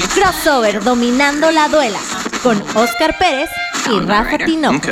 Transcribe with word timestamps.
Crossover 0.00 0.82
dominando 0.82 1.50
la 1.50 1.68
duela 1.68 1.98
con 2.42 2.62
Oscar 2.74 3.14
Pérez 3.18 3.50
y 3.90 4.00
Rafa 4.00 4.38
Tinoco. 4.38 4.88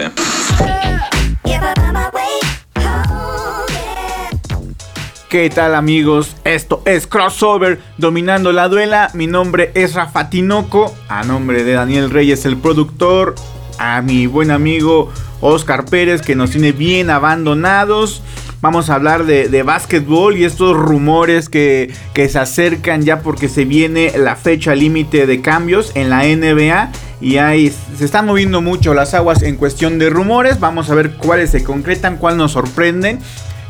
¿Qué 5.31 5.49
tal 5.49 5.75
amigos? 5.75 6.37
Esto 6.45 6.83
es 6.85 7.07
Crossover 7.07 7.81
Dominando 7.97 8.53
la 8.53 8.69
Duela. 8.69 9.11
Mi 9.15 9.27
nombre 9.27 9.71
es 9.75 9.95
Rafa 9.95 10.29
Tinoco. 10.29 10.95
A 11.09 11.25
nombre 11.25 11.65
de 11.65 11.73
Daniel 11.73 12.11
Reyes, 12.11 12.45
el 12.45 12.59
productor. 12.59 13.35
A 13.79 14.03
mi 14.03 14.27
buen 14.27 14.51
amigo 14.51 15.11
Oscar 15.41 15.87
Pérez, 15.87 16.21
que 16.21 16.37
nos 16.37 16.51
tiene 16.51 16.73
bien 16.73 17.09
abandonados. 17.09 18.23
Vamos 18.61 18.91
a 18.91 18.95
hablar 18.95 19.25
de, 19.25 19.49
de 19.49 19.63
básquetbol 19.63 20.37
y 20.37 20.45
estos 20.45 20.77
rumores 20.77 21.49
que, 21.49 21.93
que 22.13 22.29
se 22.29 22.39
acercan 22.39 23.03
ya 23.03 23.21
porque 23.21 23.49
se 23.49 23.65
viene 23.65 24.13
la 24.19 24.37
fecha 24.37 24.75
límite 24.75 25.27
de 25.27 25.41
cambios 25.41 25.93
en 25.95 26.11
la 26.11 26.25
NBA. 26.25 26.93
Y 27.23 27.39
ahí 27.39 27.73
se 27.97 28.05
están 28.05 28.27
moviendo 28.27 28.61
mucho 28.61 28.95
las 28.95 29.15
aguas 29.15 29.43
en 29.43 29.57
cuestión 29.57 29.99
de 29.99 30.11
rumores. 30.11 30.61
Vamos 30.61 30.91
a 30.91 30.95
ver 30.95 31.13
cuáles 31.13 31.51
se 31.51 31.65
concretan, 31.65 32.19
cuáles 32.19 32.39
nos 32.39 32.53
sorprenden 32.53 33.19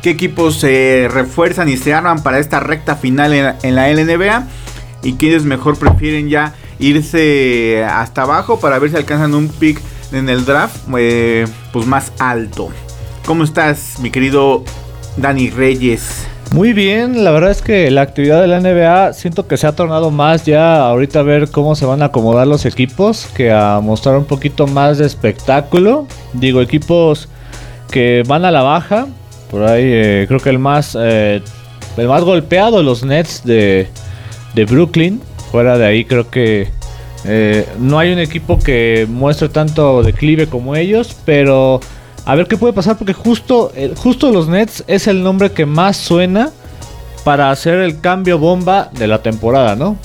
qué 0.03 0.11
equipos 0.11 0.57
se 0.57 1.09
refuerzan 1.11 1.69
y 1.69 1.77
se 1.77 1.93
arman 1.93 2.23
para 2.23 2.39
esta 2.39 2.61
recta 2.61 2.97
final 2.97 3.33
en, 3.35 3.75
la 3.75 3.89
LNBA 3.89 4.47
y 5.03 5.15
quiénes 5.15 5.45
mejor 5.45 5.79
prefieren 5.79 6.29
ya 6.29 6.55
irse 6.79 7.85
hasta 7.85 8.23
abajo 8.23 8.61
para 8.61 8.79
ver 8.79 8.91
si 8.91 8.97
alcanzan 8.97 9.35
un 9.35 9.49
pick 9.49 9.81
en 10.13 10.29
el 10.29 10.45
draft 10.45 10.77
eh, 10.99 11.47
pues 11.73 11.87
más 11.87 12.13
alto. 12.19 12.71
¿Cómo 13.27 13.45
estás, 13.45 13.99
mi 14.01 14.11
querido 14.11 14.65
Dani 15.17 15.51
Reyes? 15.51 16.27
Muy 16.53 16.73
bien, 16.73 17.23
la 17.23 17.31
verdad 17.31 17.53
es 17.53 17.63
que 17.63 17.91
la 17.91 18.03
actividad 18.03 18.41
de 18.41 18.49
la 18.49 18.61
NBA 18.61 19.13
siento 19.13 19.47
que 19.47 19.57
se 19.57 19.69
ha 19.69 19.73
tornado 19.73 20.11
más 20.11 20.45
ya 20.45 20.81
ahorita 20.89 21.21
a 21.21 21.23
ver 21.23 21.51
cómo 21.51 21.77
se 21.77 21.87
van 21.87 22.03
a 22.03 22.07
acomodar 22.07 22.49
los 22.49 22.67
equipos 22.67 23.29
que 23.37 23.53
a 23.53 23.81
mostrar 23.81 24.17
un 24.17 24.25
poquito 24.25 24.67
más 24.67 24.99
de 24.99 25.07
espectáculo. 25.07 26.07
Digo, 26.33 26.61
equipos 26.61 27.29
que 27.91 28.25
van 28.27 28.45
a 28.45 28.51
la 28.51 28.63
baja, 28.63 29.07
por 29.51 29.63
ahí 29.63 29.85
eh, 29.85 30.25
creo 30.27 30.41
que 30.41 30.51
el 30.51 30.59
más, 30.59 30.97
eh, 30.99 31.41
el 31.97 32.09
más 32.09 32.25
golpeado, 32.25 32.83
los 32.83 33.05
Nets 33.05 33.45
de, 33.45 33.87
de 34.55 34.65
Brooklyn. 34.65 35.21
Fuera 35.53 35.79
de 35.79 35.87
ahí 35.87 36.05
creo 36.05 36.31
que 36.31 36.69
eh, 37.25 37.67
no 37.79 37.99
hay 37.99 38.13
un 38.13 38.19
equipo 38.19 38.59
que 38.59 39.07
muestre 39.09 39.49
tanto 39.49 40.03
declive 40.03 40.47
como 40.47 40.75
ellos, 40.75 41.17
pero 41.25 41.81
a 42.31 42.35
ver 42.37 42.47
qué 42.47 42.57
puede 42.57 42.73
pasar 42.73 42.97
porque 42.97 43.13
justo, 43.13 43.73
justo 43.97 44.31
los 44.31 44.47
Nets 44.47 44.85
es 44.87 45.09
el 45.09 45.25
nombre 45.25 45.51
que 45.51 45.67
más 45.67 45.97
suena 45.97 46.51
para 47.25 47.51
hacer 47.51 47.81
el 47.81 48.01
cambio 48.01 48.39
bomba 48.39 48.89
de 48.93 49.09
la 49.09 49.21
temporada, 49.21 49.75
¿no? 49.75 49.99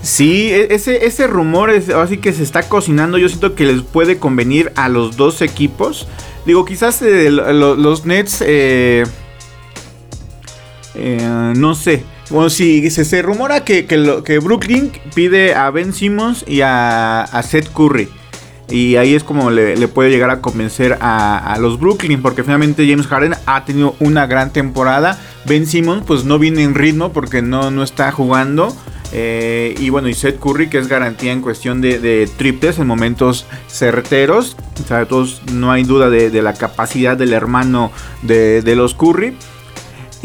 Sí, 0.00 0.50
e-, 0.50 0.74
ese, 0.74 1.04
ese 1.04 1.26
rumor 1.26 1.68
es 1.68 1.90
así 1.90 2.16
que 2.16 2.32
se 2.32 2.42
está 2.42 2.62
cocinando. 2.62 3.18
Yo 3.18 3.28
siento 3.28 3.54
que 3.54 3.66
les 3.66 3.82
puede 3.82 4.16
convenir 4.16 4.72
a 4.76 4.88
los 4.88 5.18
dos 5.18 5.42
equipos. 5.42 6.08
Digo, 6.46 6.64
quizás 6.64 7.02
eh, 7.02 7.30
los 7.30 8.06
Nets, 8.06 8.42
eh, 8.46 9.04
eh, 10.94 11.52
no 11.54 11.74
sé. 11.74 12.02
Bueno, 12.30 12.48
si 12.48 12.90
se, 12.90 13.20
rumora 13.20 13.62
que, 13.62 13.84
que, 13.84 14.38
Brooklyn 14.38 14.90
pide 15.14 15.54
a 15.54 15.70
Ben 15.70 15.92
Simmons 15.92 16.46
y 16.48 16.62
a, 16.62 17.28
Seth 17.46 17.70
Curry. 17.70 18.08
Y 18.70 18.96
ahí 18.96 19.14
es 19.14 19.24
como 19.24 19.50
le, 19.50 19.88
puede 19.88 20.10
llegar 20.10 20.30
a 20.30 20.40
convencer 20.40 20.98
a, 21.00 21.56
los 21.60 21.78
Brooklyn. 21.78 22.22
Porque 22.22 22.42
finalmente 22.42 22.88
James 22.88 23.06
Harden 23.06 23.34
ha 23.46 23.64
tenido 23.64 23.94
una 24.00 24.26
gran 24.26 24.52
temporada. 24.52 25.18
Ben 25.46 25.66
Simmons 25.66 26.04
pues 26.06 26.24
no 26.24 26.38
viene 26.38 26.62
en 26.62 26.74
ritmo 26.74 27.12
porque 27.12 27.42
no, 27.42 27.70
no 27.70 27.82
está 27.82 28.10
jugando. 28.12 28.74
Eh, 29.16 29.76
y 29.78 29.90
bueno, 29.90 30.08
y 30.08 30.14
Seth 30.14 30.40
Curry, 30.40 30.68
que 30.68 30.78
es 30.78 30.88
garantía 30.88 31.32
en 31.32 31.40
cuestión 31.40 31.80
de, 31.80 32.28
triples 32.36 32.78
en 32.80 32.86
momentos 32.88 33.46
certeros. 33.68 34.56
O 34.82 34.86
sea, 34.88 35.06
todos 35.06 35.40
no 35.52 35.70
hay 35.70 35.84
duda 35.84 36.10
de, 36.10 36.42
la 36.42 36.54
capacidad 36.54 37.16
del 37.16 37.32
hermano 37.32 37.92
de, 38.22 38.74
los 38.74 38.94
Curry. 38.94 39.36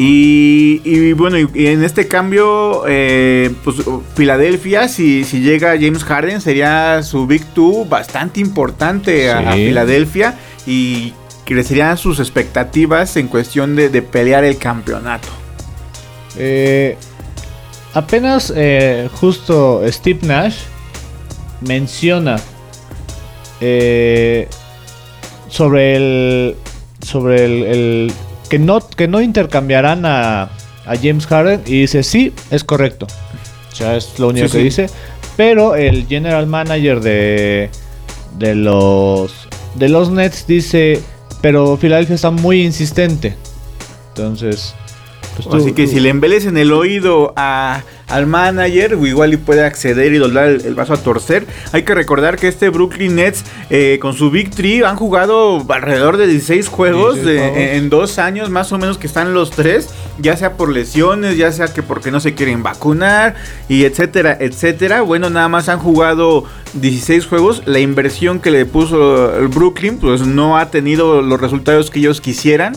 Y, 0.02 1.12
bueno, 1.12 1.38
y, 1.38 1.68
en 1.68 1.84
este 1.84 2.08
cambio, 2.08 2.86
eh, 2.88 3.52
pues 3.66 3.78
Filadelfia, 4.16 4.88
si, 4.88 5.26
si, 5.26 5.42
llega 5.42 5.72
James 5.72 6.06
Harden, 6.06 6.40
sería 6.40 7.04
su 7.04 7.28
Big 7.28 7.44
Two 7.54 7.84
bastante 7.84 8.40
importante 8.40 9.30
a, 9.30 9.52
Filadelfia 9.52 10.40
y 10.66 11.12
crecerían 11.44 11.98
sus 11.98 12.22
expectativas 12.22 13.18
en 13.18 13.28
cuestión 13.28 13.76
de, 13.76 13.90
de 13.90 14.02
pelear 14.02 14.46
el 14.46 14.58
campeonato. 14.58 15.28
Eh, 16.38 16.96
apenas 17.94 18.54
eh, 18.56 19.10
justo 19.20 19.82
Steve 19.88 20.20
Nash 20.22 20.60
menciona 21.60 22.38
eh, 23.60 24.48
sobre 25.50 25.96
el 25.98 26.56
sobre 27.02 27.44
el, 27.44 28.14
que 28.50 28.60
no 28.60 28.80
que 28.80 29.08
no 29.08 29.22
intercambiarán 29.22 30.06
a, 30.06 30.44
a, 30.86 30.96
James 31.02 31.28
Harden 31.28 31.62
y 31.66 31.82
dice 31.82 32.04
sí 32.04 32.34
es 32.50 32.64
correcto 32.64 33.08
o 33.72 33.76
sea 33.76 33.96
es 33.96 34.18
lo 34.20 34.30
único 34.30 34.50
que 34.50 34.58
dice. 34.58 34.88
Pero 35.38 35.76
el 35.76 36.06
general 36.08 36.48
manager 36.48 37.00
de 37.00 37.70
de 38.38 38.56
los 38.56 39.48
de 39.76 39.90
los 39.90 40.10
Nets 40.10 40.46
dice 40.48 41.02
pero 41.42 41.78
Filadelfia 41.78 42.16
está 42.16 42.32
muy 42.32 42.64
insistente 42.64 43.36
entonces 44.10 44.76
pues 45.46 45.64
Así 45.64 45.74
que 45.74 45.88
si 45.88 46.00
le 46.00 46.10
en 46.10 46.58
el 46.58 46.72
oído 46.72 47.34
al 47.36 48.26
manager, 48.26 48.98
igual 49.04 49.34
y 49.34 49.38
puede 49.38 49.64
acceder 49.64 50.14
y 50.14 50.18
doblar 50.18 50.50
el, 50.50 50.76
vaso 50.76 50.94
a 50.94 50.98
torcer. 50.98 51.46
Hay 51.72 51.84
que 51.84 51.94
recordar 51.94 52.38
que 52.38 52.48
este 52.48 52.70
Brooklyn 52.70 53.16
Nets 53.16 53.44
eh, 53.70 54.00
con 54.02 54.14
su 54.14 54.32
Big 54.32 54.50
Tree 54.50 54.84
han 54.84 54.96
jugado 54.96 55.66
alrededor 55.70 56.18
de 56.18 56.28
16 56.28 56.68
juegos, 56.68 57.20
En, 57.24 57.90
dos 57.90 58.20
años 58.20 58.50
más 58.50 58.72
o 58.72 58.78
menos 58.78 58.98
que 58.98 59.08
están 59.08 59.34
los 59.34 59.52
tres, 59.52 59.90
ya 60.20 60.36
sea 60.36 60.58
por 60.58 60.70
lesiones, 60.70 61.38
ya 61.38 61.52
sea 61.52 61.68
que 61.68 61.84
porque 61.84 62.12
no 62.12 62.20
se 62.20 62.34
quieren 62.34 62.64
vacunar 62.64 63.36
y 63.68 63.86
etcétera, 63.86 64.38
etcétera. 64.40 65.02
Bueno, 65.02 65.30
nada 65.30 65.48
más 65.48 65.70
han 65.70 65.80
jugado 65.80 66.44
16 66.74 67.26
juegos. 67.28 67.64
La 67.66 67.80
inversión 67.80 68.40
que 68.40 68.52
le 68.52 68.66
puso 68.66 69.38
el 69.38 69.48
Brooklyn 69.48 69.98
pues 69.98 70.22
no 70.22 70.58
ha 70.58 70.72
tenido 70.72 71.22
los 71.22 71.40
resultados 71.40 71.90
que 71.90 72.00
ellos 72.00 72.22
quisieran. 72.22 72.74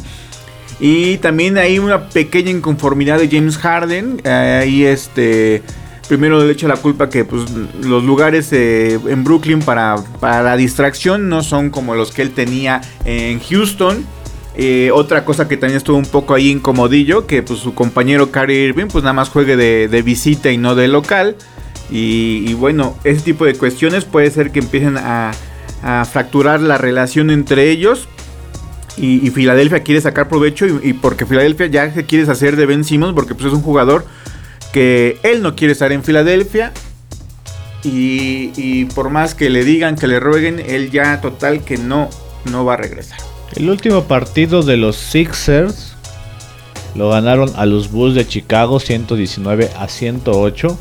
Y 0.84 1.18
también 1.18 1.58
hay 1.58 1.78
una 1.78 2.08
pequeña 2.08 2.50
inconformidad 2.50 3.20
de 3.20 3.28
James 3.28 3.56
Harden. 3.56 4.20
Ahí 4.26 4.84
este. 4.84 5.62
Primero 6.08 6.44
le 6.44 6.52
echa 6.52 6.66
la 6.66 6.76
culpa 6.76 7.08
que 7.08 7.24
pues, 7.24 7.44
los 7.80 8.02
lugares 8.02 8.52
eh, 8.52 8.98
en 9.06 9.22
Brooklyn 9.22 9.60
para, 9.60 9.94
para 10.18 10.42
la 10.42 10.56
distracción 10.56 11.28
no 11.28 11.44
son 11.44 11.70
como 11.70 11.94
los 11.94 12.10
que 12.10 12.22
él 12.22 12.32
tenía 12.32 12.80
en 13.04 13.38
Houston. 13.38 14.04
Eh, 14.56 14.90
otra 14.92 15.24
cosa 15.24 15.46
que 15.46 15.56
también 15.56 15.76
estuvo 15.76 15.96
un 15.96 16.04
poco 16.04 16.34
ahí 16.34 16.50
incomodillo, 16.50 17.28
que 17.28 17.44
pues 17.44 17.60
su 17.60 17.74
compañero 17.74 18.32
Kyrie 18.32 18.64
Irving 18.64 18.88
pues 18.88 19.04
nada 19.04 19.14
más 19.14 19.28
juegue 19.28 19.56
de, 19.56 20.02
visita 20.02 20.50
y 20.50 20.58
no 20.58 20.74
de 20.74 20.88
local. 20.88 21.36
Y, 21.92 22.54
bueno, 22.54 22.96
ese 23.04 23.20
tipo 23.20 23.44
de 23.44 23.54
cuestiones 23.54 24.04
puede 24.04 24.30
ser 24.30 24.50
que 24.50 24.58
empiecen 24.58 24.96
a 24.98 25.32
fracturar 26.10 26.60
la 26.60 26.76
relación 26.76 27.30
entre 27.30 27.70
ellos. 27.70 28.08
Y, 28.96 29.30
Filadelfia 29.30 29.82
quiere 29.82 30.00
sacar 30.00 30.28
provecho 30.28 30.66
y, 30.66 30.92
porque 30.92 31.24
Filadelfia 31.24 31.66
ya 31.66 31.92
se 31.92 32.04
quiere 32.04 32.30
hacer 32.30 32.56
de 32.56 32.66
Ben 32.66 32.84
Simmons 32.84 33.14
porque 33.14 33.34
pues 33.34 33.46
es 33.46 33.52
un 33.52 33.62
jugador 33.62 34.04
que 34.72 35.18
él 35.22 35.42
no 35.42 35.56
quiere 35.56 35.72
estar 35.72 35.92
en 35.92 36.04
Filadelfia 36.04 36.72
y, 37.84 38.84
por 38.94 39.10
más 39.10 39.34
que 39.34 39.50
le 39.50 39.64
digan, 39.64 39.96
que 39.96 40.06
le 40.06 40.20
rueguen, 40.20 40.60
él 40.60 40.90
ya 40.90 41.20
total 41.20 41.64
que 41.64 41.78
no, 41.78 42.10
no 42.50 42.64
va 42.64 42.74
a 42.74 42.76
regresar. 42.76 43.18
El 43.56 43.68
último 43.68 44.04
partido 44.04 44.62
de 44.62 44.76
los 44.76 44.96
Sixers 44.96 45.94
lo 46.94 47.10
ganaron 47.10 47.50
a 47.56 47.66
los 47.66 47.90
Bulls 47.90 48.14
de 48.14 48.26
Chicago 48.26 48.78
119 48.78 49.70
a 49.76 49.88
108. 49.88 50.78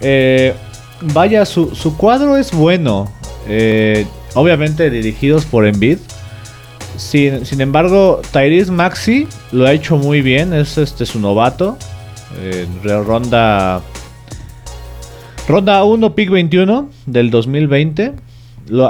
Eh, 0.00 0.54
vaya, 1.00 1.44
su, 1.44 1.96
cuadro 1.96 2.36
es 2.36 2.52
bueno. 2.52 3.10
Eh, 3.48 4.06
obviamente 4.34 4.90
dirigidos 4.90 5.44
por 5.44 5.66
Embiid. 5.66 5.98
Sin, 6.96 7.60
embargo, 7.60 8.20
Tyrese 8.32 8.70
Maxi 8.70 9.26
lo 9.52 9.66
ha 9.66 9.72
hecho 9.72 9.96
muy 9.96 10.22
bien. 10.22 10.52
Es 10.52 10.78
este 10.78 11.06
su 11.06 11.18
novato. 11.20 11.76
ronda. 12.84 13.82
Ronda 15.46 15.84
1, 15.84 16.14
pick 16.14 16.30
21 16.30 16.88
del 17.06 17.30
2020. 17.30 18.12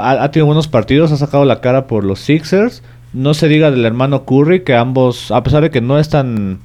ha, 0.01 0.31
tenido 0.31 0.47
buenos 0.47 0.69
partidos, 0.69 1.11
ha 1.11 1.17
sacado 1.17 1.45
la 1.45 1.61
cara 1.61 1.87
por 1.87 2.05
los 2.05 2.21
Sixers. 2.21 2.83
No 3.12 3.35
se 3.35 3.49
diga 3.49 3.71
del 3.71 3.85
hermano 3.85 4.25
Curry, 4.25 4.65
que 4.65 4.75
ambos, 4.75 5.31
a 5.31 5.43
pesar 5.43 5.62
de 5.62 5.71
que 5.71 5.81
no 5.81 5.99
es 5.99 6.09
tan, 6.09 6.61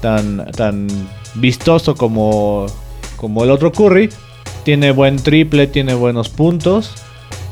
tan, 0.00 0.50
tan 0.52 0.88
vistoso 1.34 1.94
como, 1.94 2.66
como 3.16 3.44
el 3.44 3.50
otro 3.50 3.72
Curry, 3.72 4.10
tiene 4.64 4.90
buen 4.90 5.16
triple, 5.16 5.66
tiene 5.66 5.94
buenos 5.94 6.28
puntos. 6.28 6.94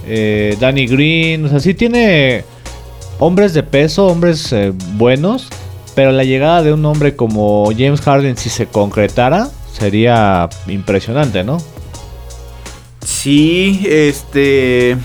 Eh, 0.07 0.57
Danny 0.61 0.87
Green, 0.87 1.45
o 1.45 1.49
sea, 1.49 1.61
sí 1.61 1.75
tiene 1.75 2.45
hombres 3.19 3.55
de 3.55 3.63
peso, 3.63 4.07
hombres 4.07 4.53
eh, 4.53 4.73
buenos, 4.95 5.49
pero 5.95 6.13
la 6.13 6.25
llegada 6.25 6.63
de 6.63 6.73
un 6.73 6.85
hombre 6.85 7.17
como 7.17 7.71
James 7.77 8.01
Harden, 8.01 8.37
si 8.37 8.51
se 8.51 8.67
concretara, 8.67 9.49
sería 9.73 10.49
impresionante, 10.67 11.43
¿no? 11.45 11.59
Sí, 13.05 13.87
este. 13.89 14.97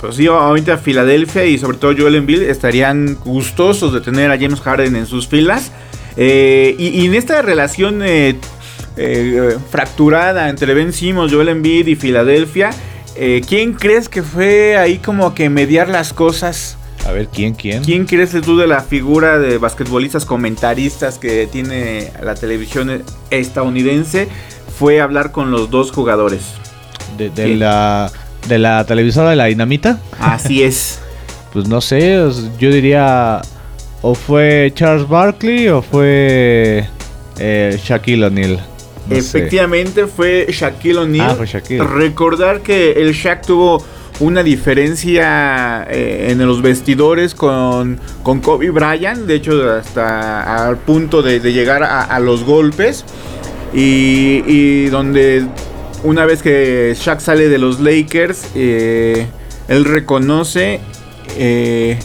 Pues 0.00 0.16
sí, 0.16 0.26
ahorita 0.26 0.78
Filadelfia 0.78 1.44
y 1.44 1.58
sobre 1.58 1.76
todo 1.76 1.94
Joel 1.96 2.14
Embiid 2.14 2.42
estarían 2.42 3.16
gustosos 3.16 3.92
de 3.92 4.00
tener 4.00 4.30
a 4.30 4.38
James 4.38 4.60
Harden 4.60 4.96
en 4.96 5.06
sus 5.06 5.28
filas. 5.28 5.72
Eh, 6.16 6.74
y, 6.78 7.04
en 7.04 7.14
esta 7.14 7.42
relación 7.42 8.00
eh, 8.02 8.36
fracturada 9.70 10.48
entre 10.48 10.72
Ben 10.72 10.92
Simmons, 10.92 11.32
Joel 11.32 11.50
Embiid 11.50 11.86
y 11.86 11.96
Filadelfia, 11.96 12.70
¿quién 13.46 13.74
crees 13.74 14.08
que 14.08 14.22
fue 14.22 14.78
ahí 14.78 14.98
como 14.98 15.34
que 15.34 15.50
mediar 15.50 15.88
las 15.90 16.14
cosas? 16.14 16.78
A 17.06 17.12
ver, 17.12 17.28
¿quién, 17.28 17.54
quién? 17.54 17.82
¿Quién 17.82 18.06
crees 18.06 18.32
tú 18.42 18.56
de 18.56 18.66
la 18.66 18.80
figura 18.80 19.38
de 19.38 19.58
basquetbolistas 19.58 20.24
comentaristas 20.24 21.18
que 21.18 21.46
tiene 21.46 22.12
la 22.22 22.34
televisión 22.34 23.02
estadounidense? 23.30 24.28
Fue 24.78 25.00
hablar 25.00 25.32
con 25.32 25.50
los 25.50 25.70
dos 25.70 25.92
jugadores. 25.92 26.42
De, 27.18 27.54
la, 27.56 28.10
de 28.48 28.58
la 28.58 28.84
televisora 28.86 29.30
de 29.30 29.36
la 29.36 29.46
dinamita. 29.46 29.98
Así 30.18 30.62
es. 30.62 31.00
pues 31.52 31.68
no 31.68 31.80
sé, 31.80 32.16
yo 32.58 32.70
diría 32.70 33.42
o 34.02 34.14
fue 34.14 34.72
Charles 34.74 35.06
Barkley 35.08 35.68
o 35.68 35.82
fue 35.82 36.86
eh, 37.38 37.78
Shaquille 37.82 38.24
O'Neal. 38.24 38.60
Efectivamente 39.10 40.06
fue 40.06 40.46
Shaquille 40.48 40.98
O'Neal. 40.98 41.30
Ah, 41.30 41.34
fue 41.34 41.46
Shaquille. 41.46 41.82
Recordar 41.82 42.60
que 42.60 42.92
el 42.92 43.12
Shaq 43.12 43.44
tuvo 43.44 43.84
una 44.20 44.42
diferencia 44.42 45.86
eh, 45.90 46.28
en 46.30 46.46
los 46.46 46.62
vestidores 46.62 47.34
con, 47.34 47.98
con 48.22 48.40
Kobe 48.40 48.70
Bryant, 48.70 49.20
de 49.26 49.34
hecho 49.34 49.70
hasta 49.70 50.66
al 50.68 50.76
punto 50.76 51.22
de, 51.22 51.40
llegar 51.40 51.82
a, 51.82 52.20
los 52.20 52.44
golpes 52.44 53.04
y, 53.72 54.86
donde 54.86 55.46
una 56.04 56.26
vez 56.26 56.42
que 56.42 56.94
Shaq 56.98 57.20
sale 57.20 57.48
de 57.48 57.58
los 57.58 57.80
Lakers, 57.80 58.48
eh, 58.54 59.26
él 59.68 59.84
reconoce 59.84 60.80
eh, 61.36 61.98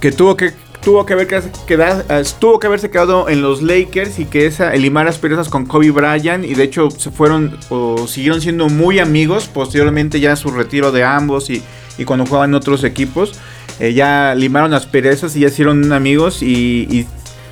que 0.00 0.12
tuvo 0.12 0.36
que 0.36 0.52
tuvo 0.82 1.04
que, 1.04 1.12
haber 1.12 1.26
quedado, 1.66 2.04
tuvo 2.38 2.58
que 2.58 2.66
haberse 2.66 2.90
quedado 2.90 3.28
en 3.28 3.42
los 3.42 3.62
Lakers 3.62 4.18
y 4.18 4.24
que 4.24 4.46
esa 4.46 4.74
limar 4.74 5.08
asperezas 5.08 5.48
con 5.48 5.66
Kobe 5.66 5.90
Bryant 5.90 6.44
y 6.44 6.54
de 6.54 6.62
hecho 6.64 6.90
se 6.90 7.10
fueron 7.10 7.58
o 7.68 8.06
siguieron 8.06 8.40
siendo 8.40 8.68
muy 8.68 8.98
amigos 8.98 9.48
posteriormente 9.48 10.20
ya 10.20 10.36
su 10.36 10.50
retiro 10.50 10.92
de 10.92 11.04
ambos 11.04 11.50
y, 11.50 11.62
cuando 12.04 12.26
jugaban 12.26 12.54
otros 12.54 12.84
equipos 12.84 13.32
eh, 13.80 13.92
ya 13.92 14.34
limaron 14.36 14.72
asperezas 14.72 15.34
y 15.34 15.40
ya 15.40 15.48
hicieron 15.48 15.92
amigos 15.92 16.42
y, 16.42 17.06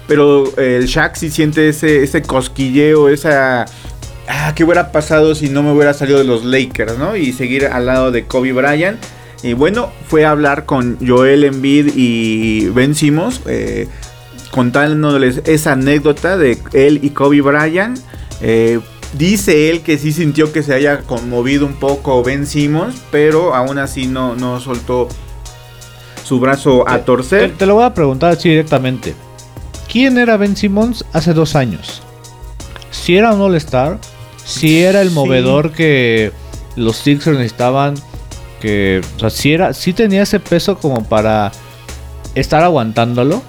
pero 0.06 0.56
el 0.56 0.86
Shaq 0.86 1.16
sí 1.16 1.30
siente 1.30 1.68
ese, 1.68 2.04
ese 2.04 2.22
cosquilleo 2.22 3.08
esa 3.08 3.66
ah, 4.28 4.52
¿qué 4.54 4.62
hubiera 4.62 4.92
pasado 4.92 5.34
si 5.34 5.48
no 5.48 5.64
me 5.64 5.72
hubiera 5.72 5.94
salido 5.94 6.18
de 6.18 6.24
los 6.24 6.44
Lakers, 6.44 6.96
¿no? 6.96 7.16
Y 7.16 7.32
seguir 7.32 7.66
al 7.66 7.86
lado 7.86 8.10
de 8.10 8.24
Kobe 8.24 8.52
Bryant. 8.52 8.98
Y 9.42 9.52
bueno, 9.52 9.90
fue 10.08 10.24
a 10.24 10.30
hablar 10.30 10.64
con 10.64 10.98
Joel 11.06 11.44
Embiid 11.44 11.92
y 11.94 12.68
Ben 12.70 12.94
Simmons, 12.94 13.42
eh, 13.46 13.88
contándoles 14.50 15.42
esa 15.44 15.72
anécdota 15.72 16.36
de 16.36 16.58
él 16.72 17.00
y 17.02 17.10
Kobe 17.10 17.42
Bryant. 17.42 17.98
Eh, 18.40 18.80
dice 19.12 19.70
él 19.70 19.82
que 19.82 19.98
sí 19.98 20.12
sintió 20.12 20.52
que 20.52 20.62
se 20.62 20.74
haya 20.74 21.00
conmovido 21.00 21.66
un 21.66 21.74
poco 21.74 22.22
Ben 22.22 22.46
Simmons, 22.46 22.96
pero 23.10 23.54
aún 23.54 23.78
así 23.78 24.06
no, 24.06 24.34
no 24.34 24.60
soltó 24.60 25.08
su 26.24 26.40
brazo 26.40 26.88
a 26.88 26.98
torcer. 27.04 27.52
Te, 27.56 27.66
lo 27.66 27.74
voy 27.76 27.84
a 27.84 27.94
preguntar 27.94 28.32
así 28.32 28.48
directamente. 28.48 29.14
¿Quién 29.90 30.18
era 30.18 30.36
Ben 30.36 30.56
Simmons 30.56 31.04
hace 31.12 31.32
dos 31.32 31.54
años? 31.54 32.02
Si 32.90 33.16
era 33.16 33.32
un 33.32 33.40
All-Star, 33.40 33.98
si 34.44 34.82
era 34.82 35.02
el 35.02 35.12
movedor 35.12 35.70
que 35.72 36.32
los 36.74 36.96
Sixers 36.96 37.36
necesitaban 37.36 37.94
que, 38.60 39.00
o 39.22 39.30
sí, 39.30 39.52
era, 39.52 39.72
sí 39.72 39.92
tenía 39.92 40.22
ese 40.22 40.40
peso 40.40 40.78
como 40.78 41.04
para 41.04 41.52
estar 42.34 42.62
aguantándolo. 42.62 43.42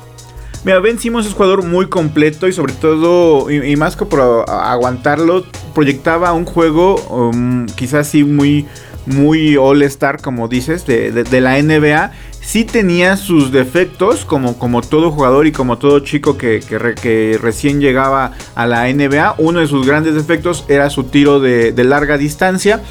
Mira, 0.64 0.80
Ben 0.80 1.00
Simmons 1.00 1.26
es 1.26 1.32
un 1.32 1.38
jugador 1.38 1.64
muy 1.64 1.88
completo 1.88 2.48
y 2.48 2.54
sobre 2.54 2.74
todo, 2.74 3.50
y, 3.50 3.76
más 3.76 3.96
que 3.96 4.06
por 4.06 4.46
aguantarlo, 4.50 5.46
proyectaba 5.74 6.34
un 6.34 6.46
juego 6.46 6.96
um, 7.10 7.68
quizás 7.68 8.08
sí 8.08 8.24
muy, 8.24 8.66
muy 9.06 9.56
all-star, 9.56 10.22
como 10.22 10.48
dices, 10.48 10.86
de, 10.86 11.42
la 11.42 11.62
NBA. 11.62 12.12
Sí 12.42 12.64
tenía 12.66 13.18
sus 13.18 13.52
defectos, 13.52 14.26
como, 14.26 14.58
como 14.58 14.82
todo 14.82 15.12
jugador 15.12 15.48
y 15.48 15.52
como 15.52 15.78
todo 15.78 16.00
chico 16.00 16.38
que, 16.38 16.60
que, 16.60 17.38
recién 17.42 17.80
llegaba 17.80 18.32
a 18.56 18.66
la 18.66 18.92
NBA. 18.92 19.36
Uno 19.38 19.60
de 19.60 19.68
sus 19.68 19.86
grandes 19.86 20.16
defectos 20.16 20.66
era 20.68 20.90
su 20.90 21.04
tiro 21.06 21.40
de, 21.40 21.72
de 21.72 21.84
larga 21.84 22.18
distancia 22.18 22.82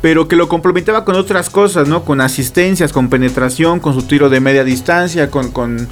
pero 0.00 0.28
que 0.28 0.36
lo 0.36 0.48
complementaba 0.48 1.04
con 1.04 1.16
otras 1.16 1.50
cosas, 1.50 1.88
¿no? 1.88 2.04
Con 2.04 2.20
asistencias, 2.20 2.92
con 2.92 3.08
penetración, 3.08 3.80
con 3.80 3.94
su 3.94 4.02
tiro 4.02 4.30
de 4.30 4.40
media 4.40 4.62
distancia, 4.62 5.30
con, 5.30 5.50
con, 5.50 5.88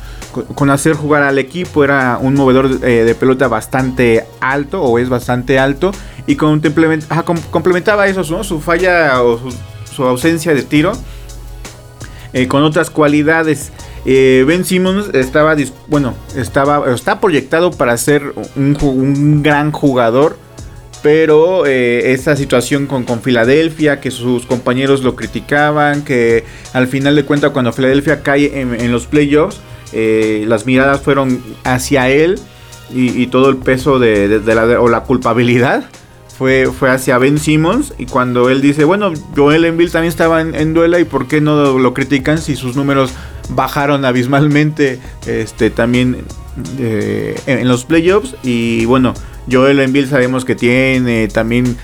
con 0.54 0.70
hacer 0.70 0.94
jugar 0.94 1.24
al 1.24 1.38
equipo. 1.38 1.82
Era 1.82 2.18
un 2.20 2.34
movedor 2.34 2.66
eh, 2.82 3.04
de 3.04 3.14
pelota 3.14 3.48
bastante 3.48 4.24
alto, 4.40 4.82
o 4.82 4.98
es 4.98 5.08
bastante 5.08 5.58
alto, 5.58 5.90
y 6.26 6.36
complementaba 6.36 8.06
eso, 8.06 8.22
¿no? 8.30 8.44
Su 8.44 8.60
falla 8.60 9.22
o 9.22 9.40
su, 9.92 10.04
ausencia 10.04 10.52
de 10.54 10.62
tiro 10.62 10.92
eh, 12.32 12.46
con 12.46 12.62
otras 12.62 12.90
cualidades. 12.90 13.72
Eh, 14.04 14.44
ben 14.46 14.64
Simmons 14.64 15.12
estaba, 15.14 15.56
bueno, 15.88 16.14
estaba, 16.36 16.92
está 16.94 17.18
proyectado 17.18 17.72
para 17.72 17.96
ser 17.96 18.34
un, 18.54 18.76
un 18.80 19.42
gran 19.42 19.72
jugador 19.72 20.36
pero 21.06 21.66
eh, 21.66 22.14
esa 22.14 22.34
situación 22.34 22.86
con, 22.86 23.04
con, 23.04 23.22
Filadelfia, 23.22 24.00
que 24.00 24.10
sus 24.10 24.44
compañeros 24.44 25.04
lo 25.04 25.14
criticaban, 25.14 26.02
que 26.02 26.42
al 26.72 26.88
final 26.88 27.14
de 27.14 27.24
cuentas 27.24 27.52
cuando 27.52 27.72
Filadelfia 27.72 28.24
cae 28.24 28.60
en, 28.60 28.90
los 28.90 29.06
playoffs, 29.06 29.60
eh, 29.92 30.44
las 30.48 30.66
miradas 30.66 31.00
fueron 31.00 31.40
hacia 31.62 32.08
él 32.08 32.40
y, 32.92 33.24
todo 33.28 33.50
el 33.50 33.56
peso 33.58 34.00
de, 34.00 34.42
la, 34.44 34.80
o 34.80 34.88
la 34.88 35.04
culpabilidad 35.04 35.88
fue, 36.36 36.72
fue 36.76 36.90
hacia 36.90 37.18
Ben 37.18 37.38
Simmons. 37.38 37.94
Y 37.98 38.06
cuando 38.06 38.50
él 38.50 38.60
dice, 38.60 38.82
bueno, 38.82 39.12
Joel 39.36 39.64
Embiid 39.64 39.92
también 39.92 40.08
estaba 40.08 40.40
en, 40.40 40.74
duela 40.74 40.98
y 40.98 41.04
por 41.04 41.28
qué 41.28 41.40
no 41.40 41.78
lo 41.78 41.94
critican 41.94 42.38
si 42.38 42.56
sus 42.56 42.74
números 42.74 43.12
bajaron 43.50 44.04
abismalmente 44.04 44.98
este, 45.24 45.70
también 45.70 46.24
eh, 46.80 47.38
en 47.46 47.68
los 47.68 47.84
playoffs 47.84 48.34
y 48.42 48.86
bueno, 48.86 49.14
Joel 49.50 49.78
Embiid 49.80 50.08
sabemos 50.08 50.44
que 50.44 50.56
tiene 50.56 51.28
también 51.28 51.76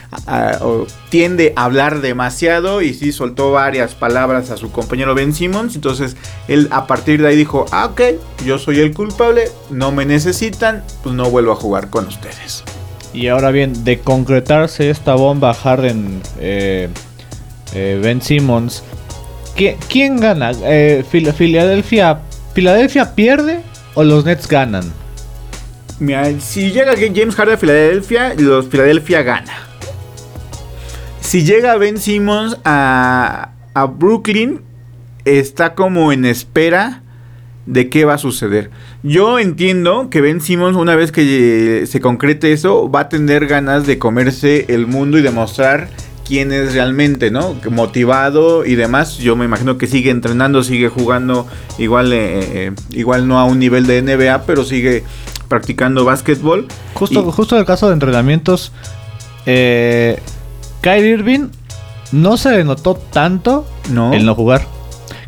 tiende 1.10 1.52
a 1.56 1.64
hablar 1.64 2.00
demasiado 2.00 2.82
y 2.82 2.94
sí 2.94 3.12
soltó 3.12 3.52
varias 3.52 3.94
palabras 3.94 4.50
a 4.50 4.56
su 4.56 4.72
compañero 4.72 5.14
Ben 5.14 5.32
Simmons. 5.32 5.74
Entonces 5.74 6.16
él 6.48 6.68
a 6.70 6.86
partir 6.86 7.22
de 7.22 7.28
ahí 7.28 7.36
dijo, 7.36 7.66
ah, 7.70 7.86
ok, 7.86 8.00
yo 8.44 8.58
soy 8.58 8.80
el 8.80 8.92
culpable, 8.94 9.44
no 9.70 9.92
me 9.92 10.04
necesitan, 10.04 10.82
pues 11.02 11.14
no 11.14 11.30
vuelvo 11.30 11.52
a 11.52 11.56
jugar 11.56 11.90
con 11.90 12.06
ustedes. 12.06 12.64
Y 13.14 13.28
ahora 13.28 13.50
bien, 13.50 13.84
de 13.84 14.00
concretarse 14.00 14.88
esta 14.88 15.14
bomba 15.14 15.52
Harden, 15.52 16.22
eh, 16.40 16.88
eh, 17.74 18.00
Ben 18.02 18.22
Simmons, 18.22 18.82
¿quién 19.88 20.18
gana? 20.18 20.52
Eh, 20.62 21.04
Filadelfia, 21.08 22.20
¿Filadelfia 22.54 23.14
pierde 23.14 23.60
o 23.94 24.02
los 24.02 24.24
Nets 24.24 24.48
ganan? 24.48 25.01
Si 26.40 26.72
llega 26.72 26.94
James 26.96 27.34
Harden 27.36 27.54
a 27.54 27.58
Filadelfia, 27.58 28.34
los 28.36 28.66
Filadelfia 28.66 29.22
gana. 29.22 29.52
Si 31.20 31.44
llega 31.44 31.76
Ben 31.76 31.98
Simmons 31.98 32.58
a, 32.64 33.50
Brooklyn, 33.98 34.60
está 35.24 35.74
como 35.74 36.12
en 36.12 36.24
espera 36.24 37.02
de 37.66 37.88
qué 37.88 38.04
va 38.04 38.14
a 38.14 38.18
suceder. 38.18 38.70
Yo 39.04 39.38
entiendo 39.38 40.10
que 40.10 40.20
Ben 40.20 40.40
Simmons, 40.40 40.76
una 40.76 40.96
vez 40.96 41.12
que 41.12 41.84
se 41.86 42.00
concrete 42.00 42.52
eso, 42.52 42.90
va 42.90 43.00
a 43.00 43.08
tener 43.08 43.46
ganas 43.46 43.86
de 43.86 43.98
comerse 43.98 44.66
el 44.68 44.88
mundo 44.88 45.18
y 45.18 45.22
demostrar 45.22 45.88
quién 46.26 46.52
es 46.52 46.74
realmente, 46.74 47.30
¿no? 47.30 47.56
Motivado 47.70 48.64
y 48.64 48.74
demás. 48.74 49.18
Yo 49.18 49.36
me 49.36 49.44
imagino 49.44 49.78
que 49.78 49.86
sigue 49.86 50.10
entrenando, 50.10 50.64
sigue 50.64 50.88
jugando, 50.88 51.46
igual, 51.78 52.12
eh, 52.12 52.40
eh, 52.66 52.72
igual 52.90 53.28
no 53.28 53.38
a 53.38 53.44
un 53.44 53.58
nivel 53.58 53.86
de 53.86 54.02
NBA, 54.02 54.44
pero 54.44 54.64
sigue 54.64 55.04
practicando 55.52 56.06
básquetbol. 56.06 56.66
Justo, 56.94 57.30
justo 57.30 57.56
en 57.56 57.60
el 57.60 57.66
caso 57.66 57.88
de 57.88 57.92
entrenamientos, 57.92 58.72
eh, 59.44 60.18
Kyrie 60.80 61.10
Irving 61.10 61.48
no 62.10 62.38
se 62.38 62.48
denotó 62.48 62.94
tanto 62.94 63.66
no. 63.90 64.14
en 64.14 64.24
no 64.24 64.34
jugar. 64.34 64.66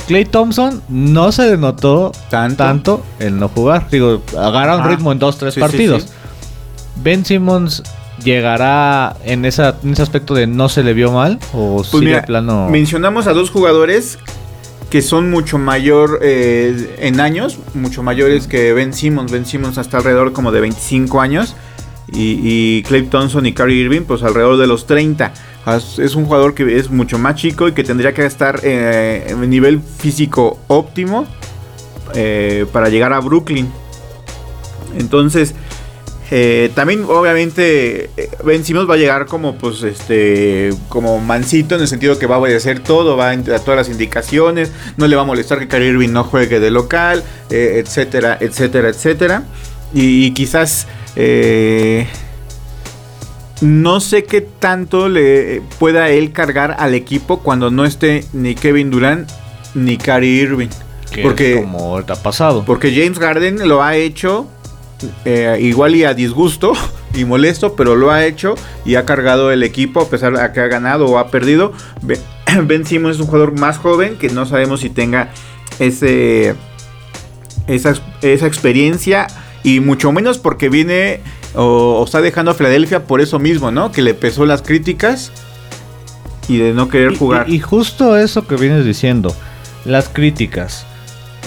Clay 0.07 0.25
Thompson 0.25 0.83
no 0.89 1.31
se 1.31 1.43
denotó 1.43 2.11
tanto, 2.31 2.57
tanto 2.57 3.03
en 3.21 3.39
no 3.39 3.51
jugar. 3.51 3.91
Digo, 3.91 4.23
agarra 4.39 4.79
un 4.79 4.85
ritmo 4.85 5.13
en 5.13 5.19
dos, 5.19 5.37
tres 5.37 5.57
partidos. 5.57 6.07
Ben 6.97 7.27
Simmons 7.27 7.83
llegará 8.25 9.17
en, 9.27 9.45
esa, 9.45 9.77
en 9.83 9.93
ese 9.93 10.01
aspecto 10.01 10.33
de 10.33 10.47
no 10.47 10.71
se 10.71 10.83
le 10.83 10.95
vio 10.95 11.13
mal 11.13 11.39
o 11.53 11.85
pues 11.91 12.25
plano. 12.25 12.71
Mencionamos 12.71 13.27
a 13.27 13.35
dos 13.35 13.51
jugadores 13.51 14.19
que 14.95 15.03
son 15.03 15.29
mucho 15.29 15.59
mayor 15.59 16.21
eh, 16.23 16.95
en 17.01 17.19
años, 17.19 17.59
mucho 17.75 18.05
mayores 18.05 18.47
que 18.47 18.73
Ben 18.73 18.93
Simmons. 18.93 19.33
Ben 19.33 19.45
Simmons 19.45 19.77
hasta 19.77 19.97
alrededor 19.97 20.33
como 20.33 20.53
de 20.53 20.61
25 20.61 21.21
años. 21.21 21.57
y, 22.13 22.81
Clay 22.85 23.03
Thompson 23.03 23.45
y 23.45 23.55
Kyrie 23.55 23.87
Irving, 23.87 24.03
pues 24.03 24.23
alrededor 24.23 24.57
de 24.57 24.69
los 24.69 24.87
30. 24.87 25.35
Es 25.99 26.15
un 26.15 26.27
jugador 26.27 26.55
que 26.55 26.79
es 26.79 26.91
mucho 26.91 27.19
más 27.19 27.35
chico 27.35 27.67
y 27.67 27.73
que 27.73 27.83
tendría 27.83 28.15
que 28.15 28.25
estar 28.25 28.61
eh, 28.63 29.27
en 29.31 29.51
nivel 29.51 29.81
físico 29.81 30.61
óptimo 30.69 31.27
eh, 32.15 32.65
para 32.73 32.89
llegar 32.89 33.13
a 33.13 33.19
Brooklyn. 33.19 33.69
Entonces, 34.97 35.57
eh, 36.31 36.71
también 36.75 37.05
obviamente 37.05 38.11
Ben 38.45 38.63
va 38.63 38.95
a 38.95 38.97
llegar 38.97 39.27
como 39.27 39.57
pues 39.57 39.83
este 39.83 40.71
como 40.89 41.21
mansito 41.21 41.75
en 41.75 41.83
el 41.83 41.89
sentido 41.89 42.19
que 42.19 42.27
va 42.27 42.37
a 42.37 42.39
obedecer 42.39 42.81
todo, 42.81 43.17
va 43.17 43.31
a, 43.31 43.33
a 43.33 43.59
todas 43.59 43.77
las 43.77 43.89
indicaciones, 43.89 44.73
no 44.97 45.07
le 45.07 45.17
va 45.17 45.23
a 45.23 45.27
molestar 45.27 45.59
que 45.59 45.69
Kyrie 45.69 45.89
Irving 45.89 46.11
no 46.11 46.25
juegue 46.25 46.61
de 46.61 46.71
local, 46.71 47.23
etcétera, 47.51 48.39
etcétera, 48.41 48.89
etcétera. 48.89 49.45
y 49.93 50.33
quizás 50.33 50.87
eh, 51.17 52.07
no 53.61 54.01
sé 54.01 54.25
qué 54.25 54.41
tanto 54.41 55.09
le 55.09 55.63
pueda 55.79 56.11
él 56.11 56.33
cargar 56.33 56.77
al 56.79 56.95
equipo 56.95 57.41
cuando 57.41 57.71
no 57.71 57.85
esté 57.85 58.25
ni 58.33 58.55
Kevin 58.55 58.91
Durant 58.91 59.29
ni 59.75 59.97
Kyrie 59.97 60.43
Irving. 60.43 60.69
porque, 61.23 61.57
como 61.57 61.97
ha 61.97 62.03
pasado. 62.03 62.65
Porque 62.65 62.93
James 62.93 63.19
Garden 63.19 63.69
lo 63.69 63.83
ha 63.83 63.97
hecho 63.97 64.49
eh, 65.25 65.59
igual 65.61 65.97
y 65.97 66.05
a 66.05 66.15
disgusto 66.15 66.73
y 67.15 67.25
molesto, 67.25 67.75
pero 67.75 67.97
lo 67.97 68.11
ha 68.11 68.25
hecho 68.25 68.55
y 68.85 68.95
ha 68.97 69.05
cargado 69.05 69.53
el 69.53 69.63
equipo 69.63 70.01
a 70.01 70.09
pesar 70.09 70.37
de 70.37 70.53
que 70.53 70.61
ha 70.61 70.67
ganado 70.67 71.07
o 71.07 71.19
ha 71.19 71.29
perdido. 71.29 71.73
Ben 72.65 72.87
Simmons 72.87 73.17
es 73.17 73.21
un 73.21 73.27
jugador 73.27 73.59
más 73.59 73.79
joven 73.79 74.17
que 74.17 74.29
no 74.29 74.47
sabemos 74.47 74.81
si 74.81 74.91
tenga 74.91 75.31
ese 75.79 76.55
esa, 77.67 77.95
esa 78.23 78.47
experiencia 78.47 79.27
y 79.63 79.81
mucho 79.81 80.13
menos 80.13 80.39
porque 80.39 80.69
viene 80.69 81.21
o, 81.55 82.03
está 82.05 82.21
dejando 82.21 82.51
a 82.51 82.55
Filadelfia 82.55 83.05
por 83.05 83.21
eso 83.21 83.39
mismo, 83.39 83.71
¿no? 83.71 83.93
Que 83.93 84.03
le 84.03 84.15
pesó 84.15 84.45
las 84.45 84.63
críticas 84.63 85.33
y 86.49 86.59
de 86.59 86.73
no 86.73 86.89
querer 86.89 87.17
jugar. 87.17 87.49
Y, 87.49 87.61
justo 87.61 88.17
eso 88.17 88.47
que 88.47 88.57
vienes 88.57 88.85
diciendo, 88.85 89.35
las 89.85 90.09
críticas. 90.09 90.87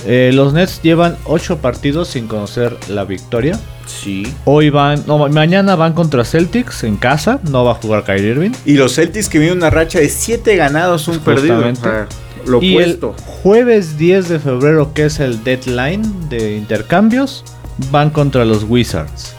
Eh, 0.06 0.32
los 0.34 0.54
Nets 0.54 0.82
llevan 0.82 1.18
8 1.26 1.58
partidos 1.58 2.10
sin 2.10 2.28
conocer 2.28 2.78
la 2.88 3.04
victoria. 3.04 3.60
Sí. 3.86 4.28
Hoy 4.46 4.70
van, 4.70 5.04
no, 5.08 5.28
mañana 5.30 5.76
van 5.76 5.94
contra 5.94 6.24
Celtics 6.26 6.84
en 6.84 6.98
casa, 6.98 7.40
no 7.50 7.64
va 7.64 7.72
a 7.72 7.76
jugar 7.76 8.04
Kyrie 8.04 8.32
Irving. 8.32 8.52
Y 8.66 8.74
los 8.74 8.96
Celtics 8.96 9.30
que 9.30 9.40
vienen 9.40 9.58
una 9.58 9.70
racha 9.70 10.00
de 10.00 10.10
7 10.10 10.56
ganados, 10.56 11.08
un 11.08 11.20
perdido. 11.20 11.64
lo 12.46 12.62
y 12.62 12.78
el 12.78 13.00
jueves 13.42 13.98
10 13.98 14.30
de 14.30 14.40
febrero, 14.40 14.94
que 14.94 15.06
es 15.06 15.20
el 15.20 15.44
deadline 15.44 16.30
de 16.30 16.58
intercambios, 16.58 17.44
van 17.92 18.10
contra 18.10 18.46
los 18.46 18.64
Wizards. 18.64 19.36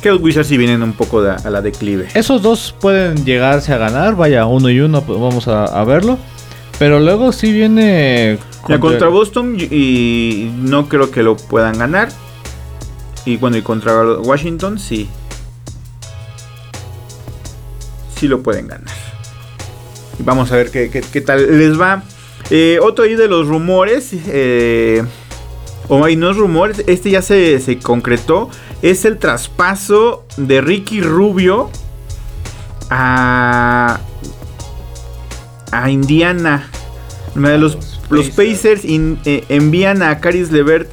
Que 0.00 0.10
los 0.10 0.20
Wizards 0.20 0.48
sí 0.48 0.56
vienen 0.56 0.82
un 0.82 0.94
poco 0.94 1.20
a 1.20 1.50
la 1.50 1.60
declive. 1.60 2.08
Esos 2.14 2.40
dos 2.40 2.74
pueden 2.80 3.24
llegarse 3.24 3.72
a 3.74 3.76
ganar, 3.76 4.16
vaya, 4.16 4.46
uno 4.46 4.70
y 4.70 4.80
uno, 4.80 5.02
pues 5.02 5.20
vamos 5.20 5.46
a, 5.46 5.84
verlo. 5.84 6.18
Pero 6.78 7.00
luego 7.00 7.32
sí 7.32 7.52
viene... 7.52 8.38
Contra... 8.62 8.80
contra 8.80 9.08
Boston 9.08 9.56
y 9.58 10.50
no 10.56 10.88
creo 10.88 11.10
que 11.10 11.22
lo 11.22 11.36
puedan 11.36 11.78
ganar. 11.78 12.10
Y 13.24 13.36
bueno, 13.36 13.56
y 13.56 13.62
contra 13.62 14.02
Washington 14.18 14.78
sí. 14.78 15.08
Sí 18.16 18.28
lo 18.28 18.42
pueden 18.42 18.68
ganar. 18.68 18.94
Y 20.18 20.22
vamos 20.22 20.52
a 20.52 20.56
ver 20.56 20.70
qué, 20.70 21.20
tal 21.20 21.58
les 21.58 21.80
va. 21.80 22.02
Eh, 22.50 22.78
otro 22.82 23.04
ahí 23.04 23.14
de 23.14 23.28
los 23.28 23.46
rumores. 23.46 24.10
Eh, 24.12 25.02
o 25.90 26.04
hay 26.04 26.14
no 26.14 26.30
es 26.30 26.36
rumores, 26.36 26.84
este 26.86 27.10
ya 27.10 27.20
se, 27.20 27.78
concretó, 27.82 28.48
es 28.80 29.04
el 29.04 29.18
traspaso 29.18 30.24
de 30.36 30.60
Ricky 30.60 31.00
Rubio 31.00 31.68
a, 32.88 33.98
a 35.72 35.90
Indiana. 35.90 36.70
Los, 37.34 37.89
los 38.10 38.28
Pacers 38.30 38.82
eh, 38.84 39.44
envían 39.48 40.02
a 40.02 40.18
Caris 40.18 40.50
Levert 40.50 40.90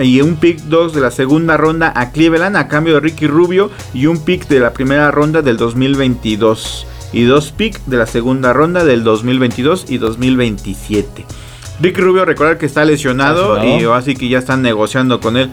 y 0.00 0.20
un 0.20 0.36
pick 0.36 0.60
2 0.64 0.92
de 0.92 1.00
la 1.00 1.10
segunda 1.10 1.56
ronda 1.56 1.92
a 1.94 2.10
Cleveland 2.10 2.56
a 2.56 2.68
cambio 2.68 2.94
de 2.94 3.00
Ricky 3.00 3.26
Rubio 3.26 3.70
y 3.94 4.06
un 4.06 4.22
pick 4.22 4.46
de 4.48 4.60
la 4.60 4.72
primera 4.72 5.10
ronda 5.10 5.40
del 5.40 5.56
2022 5.56 6.86
y 7.12 7.22
dos 7.22 7.52
picks 7.52 7.88
de 7.88 7.96
la 7.96 8.06
segunda 8.06 8.52
ronda 8.52 8.84
del 8.84 9.04
2022 9.04 9.86
y 9.88 9.98
2027. 9.98 11.24
Ricky 11.80 12.00
Rubio, 12.00 12.24
recordar 12.24 12.58
que 12.58 12.66
está 12.66 12.84
lesionado, 12.84 13.64
y 13.64 13.84
así 13.84 14.14
que 14.14 14.28
ya 14.28 14.38
están 14.38 14.62
negociando 14.62 15.20
con 15.20 15.36
él, 15.36 15.50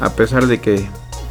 a 0.00 0.10
pesar 0.10 0.46
de 0.46 0.60
que, 0.60 0.86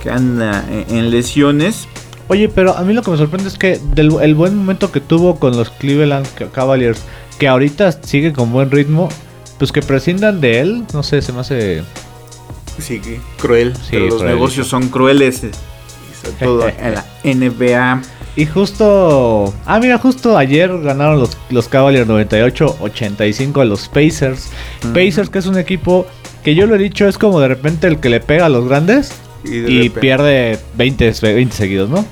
anda 0.09 0.65
en, 0.69 1.11
lesiones. 1.11 1.87
Oye, 2.27 2.49
pero 2.49 2.75
a 2.75 2.81
mí 2.83 2.93
lo 2.93 3.01
que 3.03 3.11
me 3.11 3.17
sorprende 3.17 3.47
es 3.49 3.57
que 3.57 3.79
del, 3.93 4.11
el 4.21 4.35
buen 4.35 4.55
momento 4.57 4.91
que 4.91 5.01
tuvo 5.01 5.35
con 5.37 5.55
los 5.55 5.69
Cleveland 5.69 6.27
Cavaliers, 6.51 7.01
que 7.43 7.49
ahorita 7.49 7.91
sigue 7.91 8.31
con 8.31 8.53
buen 8.53 8.71
ritmo, 8.71 9.09
pues 9.59 9.73
que 9.73 9.81
prescindan 9.81 10.39
de 10.39 10.61
él, 10.61 10.85
no 10.93 11.03
sé, 11.03 11.21
se 11.21 11.33
me 11.33 11.41
hace... 11.41 11.83
Sí, 12.79 13.01
cruel. 13.37 13.73
Sí, 13.89 13.97
los 13.97 14.23
negocios 14.23 14.69
son 14.69 14.87
crueles, 14.87 15.41
sobre 16.21 16.37
todo 16.39 16.69
en 16.69 16.93
la 16.93 17.05
NBA. 17.25 18.01
Y 18.37 18.45
justo. 18.45 19.53
Ah, 19.65 19.81
mira, 19.81 19.97
justo 19.97 20.37
ayer 20.37 20.71
ganaron 20.79 21.19
los, 21.19 21.37
los 21.49 21.67
Cavaliers 21.67 22.07
98-85 22.07 23.61
a 23.61 23.65
los 23.65 23.89
Pacers. 23.89 24.49
Pacers, 24.93 25.29
que 25.29 25.39
es 25.39 25.45
un 25.45 25.57
equipo 25.57 26.07
que 26.45 26.55
yo 26.55 26.65
lo 26.65 26.75
he 26.75 26.79
dicho, 26.79 27.09
es 27.09 27.17
como 27.17 27.41
de 27.41 27.49
repente 27.49 27.87
el 27.87 27.99
que 27.99 28.07
le 28.07 28.21
pega 28.21 28.45
a 28.45 28.49
los 28.49 28.69
grandes 28.69 29.11
y, 29.43 29.89
pierde 29.89 30.59
20, 30.77 31.11
20 31.21 31.53
seguidos, 31.53 31.89
¿no? 31.89 32.05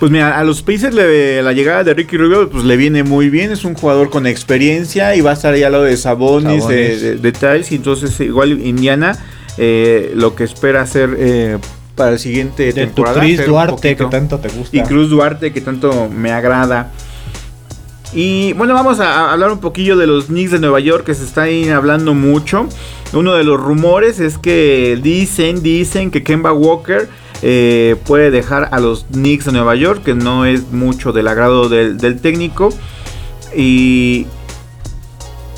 Pues 0.00 0.10
mira, 0.10 0.38
a 0.38 0.44
los 0.44 0.62
Pacers 0.62 0.94
la 0.94 1.52
llegada 1.52 1.84
de 1.84 1.94
Ricky 1.94 2.16
Rubio 2.16 2.50
pues 2.50 2.64
le 2.64 2.76
viene 2.76 3.04
muy 3.04 3.30
bien. 3.30 3.52
Es 3.52 3.64
un 3.64 3.74
jugador 3.74 4.10
con 4.10 4.26
experiencia 4.26 5.14
y 5.14 5.20
va 5.20 5.30
a 5.30 5.34
estar 5.34 5.54
ya 5.56 5.70
lo 5.70 5.82
de 5.82 5.96
Sabonis, 5.96 6.66
de, 6.66 7.16
de, 7.16 7.64
Entonces, 7.70 8.18
igual 8.20 8.60
Indiana 8.60 9.16
eh, 9.56 10.12
lo 10.16 10.34
que 10.34 10.44
espera 10.44 10.82
hacer 10.82 11.14
eh, 11.16 11.58
para 11.94 12.12
el 12.12 12.18
siguiente 12.18 12.72
temporada. 12.72 13.20
Cruz 13.20 13.46
Duarte, 13.46 13.96
que 13.96 14.04
tanto 14.06 14.38
te 14.38 14.48
gusta. 14.48 14.76
Y 14.76 14.82
Cruz 14.82 15.10
Duarte, 15.10 15.52
que 15.52 15.60
tanto 15.60 16.08
me 16.08 16.32
agrada. 16.32 16.90
Y 18.12 18.52
bueno, 18.52 18.74
vamos 18.74 19.00
a 19.00 19.32
hablar 19.32 19.50
un 19.50 19.58
poquillo 19.60 19.96
de 19.96 20.06
los 20.06 20.26
Knicks 20.26 20.52
de 20.52 20.58
Nueva 20.60 20.80
York, 20.80 21.04
que 21.04 21.14
se 21.14 21.24
está 21.24 21.42
ahí 21.42 21.68
hablando 21.68 22.14
mucho. 22.14 22.68
Uno 23.12 23.34
de 23.34 23.44
los 23.44 23.60
rumores 23.60 24.20
es 24.20 24.38
que 24.38 24.98
dicen, 25.02 25.62
dicen 25.62 26.10
que 26.10 26.22
Kemba 26.22 26.52
Walker 26.52 27.08
eh, 27.46 27.96
puede 28.06 28.30
dejar 28.30 28.70
a 28.72 28.80
los 28.80 29.04
Knicks 29.12 29.44
de 29.44 29.52
Nueva 29.52 29.74
York, 29.74 30.02
que 30.02 30.14
no 30.14 30.46
es 30.46 30.72
mucho 30.72 31.12
del 31.12 31.28
agrado 31.28 31.68
del, 31.68 32.20
técnico. 32.20 32.70
Y, 33.54 34.26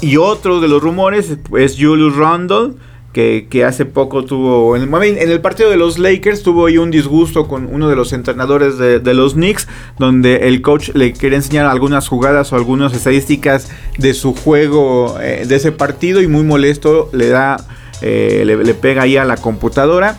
y 0.01 0.17
otro 0.17 0.61
de 0.61 0.69
los 0.69 0.83
rumores 0.83 1.39
es 1.55 1.77
Julius 1.79 2.17
Randle 2.17 2.75
que, 3.49 3.65
hace 3.65 3.87
poco 3.87 4.27
tuvo, 4.27 4.77
en 4.77 4.83
el, 4.83 5.41
partido 5.41 5.71
de 5.71 5.79
los 5.79 5.99
Lakers, 5.99 6.43
tuvo 6.43 6.67
ahí 6.67 6.77
un 6.77 6.91
disgusto 6.91 7.49
con 7.49 7.67
uno 7.73 7.89
de 7.89 7.97
los 7.97 8.13
entrenadores 8.13 8.77
de, 8.77 9.15
los 9.15 9.33
Knicks, 9.33 9.67
donde 9.99 10.49
el 10.49 10.61
coach 10.61 10.91
le 10.93 11.15
quería 11.15 11.39
enseñar 11.39 11.65
algunas 11.65 12.09
jugadas 12.09 12.53
o 12.53 12.57
algunas 12.57 12.93
estadísticas 12.93 13.71
de 13.97 14.13
su 14.13 14.35
juego 14.35 15.19
eh, 15.19 15.47
de 15.49 15.57
ese 15.57 15.73
partido 15.73 16.21
y 16.21 16.29
muy 16.29 16.43
molesto 16.43 17.09
le 17.15 17.29
da, 17.29 17.57
eh, 18.03 18.43
le, 18.45 18.75
pega 18.75 19.03
ahí 19.03 19.17
a 19.17 19.25
la 19.25 19.39
computadora. 19.39 20.19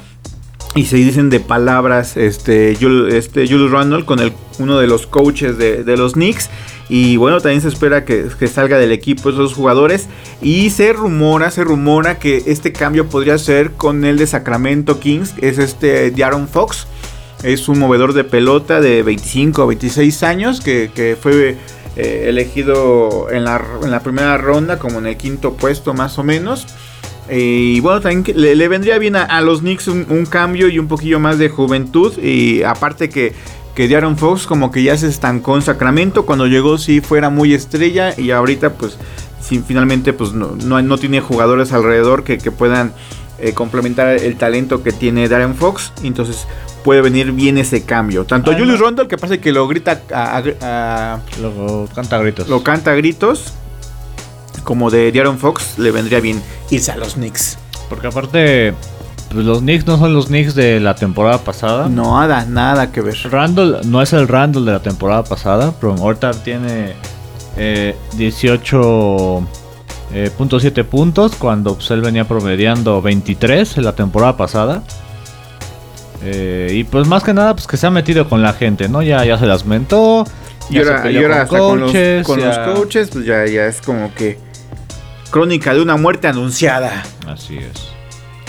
Y 0.78 0.86
se 0.86 0.98
dicen 0.98 1.32
de 1.32 1.40
palabras 1.40 2.18
este, 2.18 2.74
este 2.74 3.48
Julius 3.48 3.72
Randle 3.72 4.06
con 4.06 4.20
el, 4.20 4.32
uno 4.60 4.78
de 4.78 4.86
los 4.86 5.08
coaches 5.08 5.58
de, 5.58 5.84
de 5.84 5.98
los 5.98 6.14
Knicks. 6.14 6.52
Y 6.88 7.18
bueno, 7.18 7.42
también 7.42 7.62
se 7.62 7.68
espera 7.68 8.06
que, 8.06 8.30
salga 8.48 8.78
del 8.78 8.92
equipo 8.92 9.32
esos 9.32 9.56
jugadores. 9.56 10.08
Y 10.40 10.70
se 10.70 10.94
rumora, 10.94 11.50
se 11.50 11.64
rumora 11.64 12.20
que 12.20 12.44
este 12.46 12.74
cambio 12.74 13.10
podría 13.10 13.40
ser 13.40 13.72
con 13.72 14.06
el 14.06 14.20
de 14.20 14.28
Sacramento 14.28 15.00
Kings. 15.00 15.34
Es 15.42 15.58
este 15.58 16.14
Aaron 16.24 16.48
Fox. 16.48 16.86
Es 17.42 17.68
un 17.68 17.80
movedor 17.80 18.14
de 18.14 18.24
pelota 18.24 18.80
de 18.80 19.02
25 19.02 19.64
o 19.64 19.68
26 19.68 20.22
años 20.22 20.62
que, 20.62 21.18
fue 21.20 21.58
eh, 21.96 22.26
elegido 22.28 23.32
en 23.32 23.46
la, 23.46 23.60
en 23.82 23.90
la, 23.90 24.02
primera 24.02 24.38
ronda 24.38 24.78
como 24.78 25.00
en 25.00 25.08
el 25.08 25.18
quinto 25.18 25.54
puesto 25.54 25.96
más 25.96 26.20
o 26.20 26.24
menos. 26.24 26.68
Y 27.30 27.80
bueno, 27.82 28.00
también 28.02 28.24
le, 28.36 28.68
vendría 28.68 28.98
bien 29.00 29.16
a, 29.16 29.42
los 29.42 29.60
Knicks 29.60 29.88
un, 29.88 30.06
un, 30.10 30.26
cambio 30.26 30.70
y 30.70 30.80
un 30.80 30.88
poquillo 30.88 31.20
más 31.20 31.38
de 31.40 31.50
juventud. 31.50 32.18
Y 32.20 32.64
aparte 32.64 33.10
que 33.10 33.34
que 33.78 33.96
Aaron 33.96 34.18
Fox 34.18 34.48
como 34.48 34.72
que 34.72 34.82
ya 34.82 34.98
se 34.98 35.08
estancó 35.08 35.56
en 35.56 35.62
Sacramento. 35.62 36.26
Cuando 36.26 36.48
llegó 36.48 36.80
sí 36.80 37.00
fuera 37.00 37.30
muy 37.30 37.54
estrella 37.54 38.20
y 38.20 38.32
ahorita 38.32 38.74
pues 38.74 38.98
finalmente 39.68 40.14
pues 40.14 40.34
no, 40.34 40.56
no, 40.56 40.98
tiene 40.98 41.22
jugadores 41.22 41.72
alrededor 41.74 42.24
que, 42.24 42.40
puedan 42.50 42.92
eh, 43.38 43.54
complementar 43.54 44.08
el 44.08 44.36
talento 44.36 44.82
que 44.82 44.92
tiene 44.92 45.30
Darren 45.30 45.54
Fox. 45.54 45.94
Entonces 46.02 46.48
puede 46.84 47.02
venir 47.02 47.32
bien 47.34 47.60
ese 47.60 47.84
cambio. 47.84 48.26
Tanto 48.26 48.52
Julius 48.52 48.80
Rondle 48.80 49.08
que 49.08 49.20
pasa 49.20 49.38
que 49.38 49.52
lo 49.52 49.68
grita 49.68 50.02
a, 50.12 51.20
lo 51.40 51.88
canta 51.94 52.16
a 52.16 52.20
gritos. 52.20 52.50
Lo 52.50 52.64
canta 52.64 52.94
a 52.94 52.96
gritos. 52.96 53.54
Como 54.68 54.92
de 54.92 55.12
Darren 55.14 55.38
Fox 55.38 55.76
le 55.78 55.92
vendría 55.92 56.20
bien 56.20 56.44
irse 56.70 56.92
a 56.92 56.98
los 56.98 57.14
Knicks. 57.14 57.58
Porque 57.88 58.08
aparte 58.08 58.74
pues 59.32 59.46
los 59.46 59.60
Knicks 59.60 59.88
no 59.88 59.98
son 59.98 60.14
los 60.14 60.26
Knicks 60.26 60.56
de 60.56 60.82
la 60.82 60.94
temporada 60.94 61.38
pasada. 61.38 61.88
No, 61.88 62.20
nada, 62.20 62.44
nada 62.44 62.92
que 62.92 63.00
ver. 63.00 63.16
Randall 63.32 63.80
no 63.86 64.02
es 64.02 64.12
el 64.12 64.28
Randall 64.28 64.66
de 64.66 64.74
la 64.74 64.82
temporada 64.82 65.24
pasada, 65.24 65.74
pero 65.80 65.94
ahorita 65.94 66.32
tiene 66.32 66.96
eh, 67.56 67.96
18.7 68.18 70.84
puntos 70.84 71.36
cuando 71.38 71.76
pues, 71.76 71.90
él 71.92 72.02
venía 72.02 72.28
promediando 72.28 73.02
23 73.02 73.78
en 73.78 73.86
la 73.86 73.96
temporada 73.96 74.36
pasada. 74.36 74.84
Eh, 76.24 76.72
y 76.74 76.84
pues 76.84 77.08
más 77.08 77.24
que 77.24 77.34
nada, 77.34 77.54
pues 77.54 77.68
que 77.68 77.78
se 77.78 77.88
ha 77.88 77.90
metido 77.90 78.28
con 78.28 78.42
la 78.42 78.52
gente, 78.52 78.90
¿no? 78.90 79.02
Ya, 79.02 79.24
ya 79.24 79.38
se 79.38 79.46
las 79.46 79.66
mentó. 79.66 80.26
Y 80.70 80.80
ahora, 80.80 81.04
peleó 81.04 81.22
y 81.22 81.24
ahora 81.24 81.44
hasta 81.44 81.58
con, 81.58 81.80
los, 81.80 81.92
coaches, 81.92 82.28
con 82.28 82.42
los 82.42 82.54
ya- 82.54 82.74
coaches, 82.74 83.10
pues 83.14 83.26
ya, 83.26 83.46
ya 83.46 83.68
es 83.68 83.82
como 83.82 84.14
que 84.14 84.46
crónica 85.30 85.74
de 85.74 85.82
una 85.82 85.96
muerte 85.98 86.28
anunciada. 86.28 87.04
Así 87.28 87.58
es. 87.58 87.90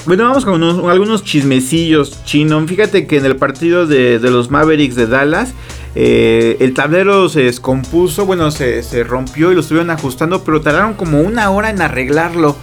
Bueno, 0.07 0.25
vamos 0.25 0.45
con 0.45 0.63
unos- 0.63 0.91
algunos 0.91 1.23
chismecillos, 1.25 2.25
Chino. 2.25 2.67
Fíjate 2.67 3.07
que 3.07 3.19
en 3.19 3.27
el 3.27 3.37
partido 3.37 3.87
de, 3.87 4.19
de 4.19 4.31
los 4.31 4.51
Mavericks 4.51 4.95
de 4.95 5.07
Dallas, 5.07 5.53
eh, 5.95 6.57
el 6.61 6.73
tablero 6.73 7.29
se 7.29 7.43
descompuso, 7.43 8.25
bueno, 8.25 8.51
se, 8.51 8.83
se 8.83 9.05
rompió 9.05 9.51
y 9.53 9.55
lo 9.55 9.61
estuvieron 9.61 9.91
ajustando, 9.91 10.45
pero 10.45 10.61
tardaron 10.61 10.95
como 10.95 11.21
una 11.21 11.51
hora 11.51 11.71
en 11.71 11.83
arreglarlo. 11.83 12.57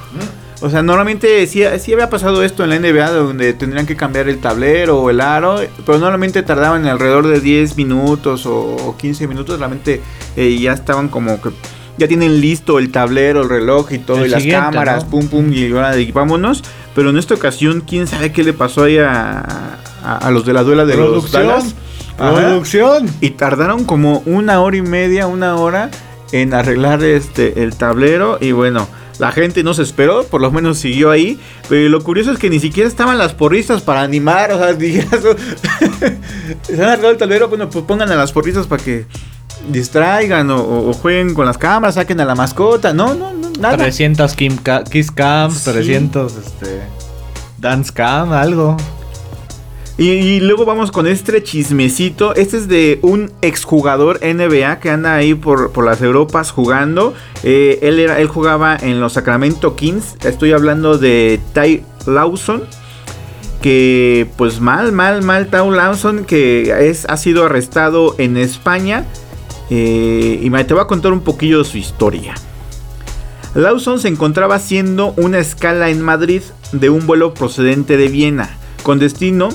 O 0.61 0.69
sea, 0.69 0.81
normalmente 0.81 1.45
sí, 1.45 1.63
sí 1.79 1.93
había 1.93 2.09
pasado 2.09 2.41
esto 2.41 2.63
en 2.63 2.69
la 2.69 2.79
NBA, 2.79 3.11
donde 3.11 3.53
tendrían 3.53 3.85
que 3.85 3.97
cambiar 3.97 4.29
el 4.29 4.39
tablero 4.39 4.97
o 4.99 5.09
el 5.09 5.19
aro, 5.21 5.59
pero 5.85 5.99
normalmente 5.99 6.41
tardaban 6.41 6.87
alrededor 6.87 7.27
de 7.27 7.41
10 7.41 7.75
minutos 7.75 8.45
o, 8.45 8.55
o 8.75 8.97
15 8.97 9.27
minutos. 9.27 9.59
Realmente 9.59 10.01
eh, 10.37 10.57
ya 10.57 10.71
estaban 10.73 11.09
como 11.09 11.39
que 11.41 11.49
ya 11.97 12.07
tienen 12.07 12.41
listo 12.41 12.77
el 12.79 12.91
tablero, 12.91 13.41
el 13.41 13.49
reloj 13.49 13.91
y 13.91 13.99
todo, 13.99 14.19
El 14.19 14.27
y 14.27 14.29
las 14.29 14.45
cámaras, 14.45 15.03
¿no? 15.05 15.09
pum 15.11 15.27
pum, 15.27 15.53
y 15.53 15.71
ahora 15.71 15.95
de- 15.95 16.11
vámonos. 16.11 16.63
Pero 16.93 17.09
en 17.09 17.17
esta 17.17 17.33
ocasión, 17.33 17.81
quién 17.87 18.07
sabe 18.07 18.31
qué 18.31 18.43
le 18.43 18.53
pasó 18.53 18.83
ahí 18.83 18.97
a, 18.97 19.77
a- 20.03 20.17
a 20.17 20.31
los 20.31 20.45
de 20.45 20.53
la 20.53 20.63
duela 20.63 20.85
de 20.85 20.95
los 20.97 21.31
Dallas. 21.31 21.75
Producción. 22.17 23.09
Y 23.21 23.31
tardaron 23.31 23.83
como 23.83 24.23
una 24.25 24.61
hora 24.61 24.77
y 24.77 24.81
media, 24.81 25.27
una 25.27 25.55
hora 25.55 25.89
en 26.31 26.53
arreglar 26.53 27.03
este 27.03 27.61
el 27.63 27.75
tablero. 27.75 28.37
Y 28.39 28.51
bueno, 28.53 28.87
la 29.19 29.31
gente 29.33 29.63
no 29.63 29.73
se 29.73 29.83
esperó, 29.83 30.23
por 30.23 30.39
lo 30.41 30.49
menos 30.51 30.77
siguió 30.77 31.11
ahí. 31.11 31.39
Pero 31.67 31.89
lo 31.89 32.01
curioso 32.03 32.31
es 32.31 32.39
que 32.39 32.49
ni 32.49 32.59
siquiera 32.59 32.87
estaban 32.87 33.17
las 33.17 33.33
porristas 33.33 33.81
para 33.81 34.01
animar. 34.01 34.51
O 34.53 34.57
sea, 34.57 34.73
dijeras, 34.73 35.21
se 36.63 36.73
han 36.75 36.83
arreglado 36.89 37.11
el 37.11 37.17
tablero, 37.17 37.49
bueno, 37.49 37.69
pues 37.69 37.83
pongan 37.85 38.09
a 38.11 38.15
las 38.15 38.31
porristas 38.31 38.67
para 38.67 38.83
que 38.83 39.05
distraigan 39.69 40.49
o, 40.51 40.89
o 40.89 40.93
jueguen 40.93 41.33
con 41.33 41.45
las 41.45 41.57
cámaras, 41.57 41.95
saquen 41.95 42.19
a 42.19 42.25
la 42.25 42.35
mascota. 42.35 42.93
No, 42.93 43.13
no, 43.13 43.33
no, 43.33 43.49
nada. 43.59 43.77
300 43.77 44.33
Kim 44.35 44.57
Kiss 44.89 45.11
Cam, 45.11 45.51
Sí. 45.51 45.71
300 45.71 46.35
este, 46.35 46.81
Dance 47.57 47.91
Cam, 47.93 48.31
algo. 48.33 48.77
Y, 49.97 50.09
y 50.09 50.39
luego 50.41 50.65
vamos 50.65 50.91
con 50.91 51.07
este 51.07 51.41
chismecito. 51.41 52.35
Este 52.35 52.57
es 52.57 52.67
de 52.67 52.99
un 53.01 53.31
exjugador 53.41 54.19
NBA 54.21 54.79
que 54.79 54.89
anda 54.89 55.15
ahí 55.15 55.35
por, 55.35 55.71
por 55.71 55.85
las 55.85 56.01
Europas 56.01 56.51
jugando. 56.51 57.13
Eh, 57.43 57.79
él, 57.81 57.99
era, 57.99 58.19
él 58.19 58.27
jugaba 58.27 58.75
en 58.75 58.99
los 58.99 59.13
Sacramento 59.13 59.75
Kings. 59.77 60.17
Estoy 60.25 60.51
hablando 60.51 60.97
de 60.97 61.39
Ty 61.53 61.83
Lawson. 62.07 62.63
Que 63.61 64.27
pues 64.37 64.59
mal, 64.59 64.91
mal, 64.91 65.23
mal 65.23 65.47
Ty 65.47 65.71
Lawson. 65.71 66.25
Que 66.25 66.89
es, 66.89 67.05
ha 67.05 67.15
sido 67.15 67.45
arrestado 67.45 68.15
en 68.17 68.35
España. 68.35 69.05
Eh, 69.69 70.39
y 70.41 70.49
te 70.49 70.73
voy 70.73 70.83
a 70.83 70.87
contar 70.87 71.13
un 71.13 71.21
poquillo 71.21 71.59
de 71.59 71.65
su 71.65 71.77
historia. 71.77 72.35
Lawson 73.55 73.99
se 73.99 74.09
encontraba 74.09 74.55
haciendo 74.55 75.13
una 75.17 75.39
escala 75.39 75.89
en 75.89 76.01
Madrid 76.01 76.41
de 76.73 76.89
un 76.89 77.07
vuelo 77.07 77.33
procedente 77.33 77.95
de 77.95 78.09
Viena, 78.09 78.49
con 78.83 78.99
destino 78.99 79.49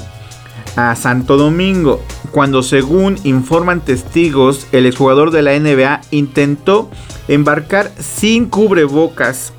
a 0.77 0.97
Santo 0.97 1.37
Domingo, 1.37 2.03
cuando 2.31 2.63
según 2.63 3.19
informan 3.25 3.81
testigos, 3.81 4.67
el 4.73 4.87
exjugador 4.87 5.31
de 5.33 5.43
la 5.43 5.59
NBA 5.59 6.01
intentó 6.13 6.91
embarcar 7.29 7.93
sin 7.99 8.47
cubrebocas. 8.47 9.53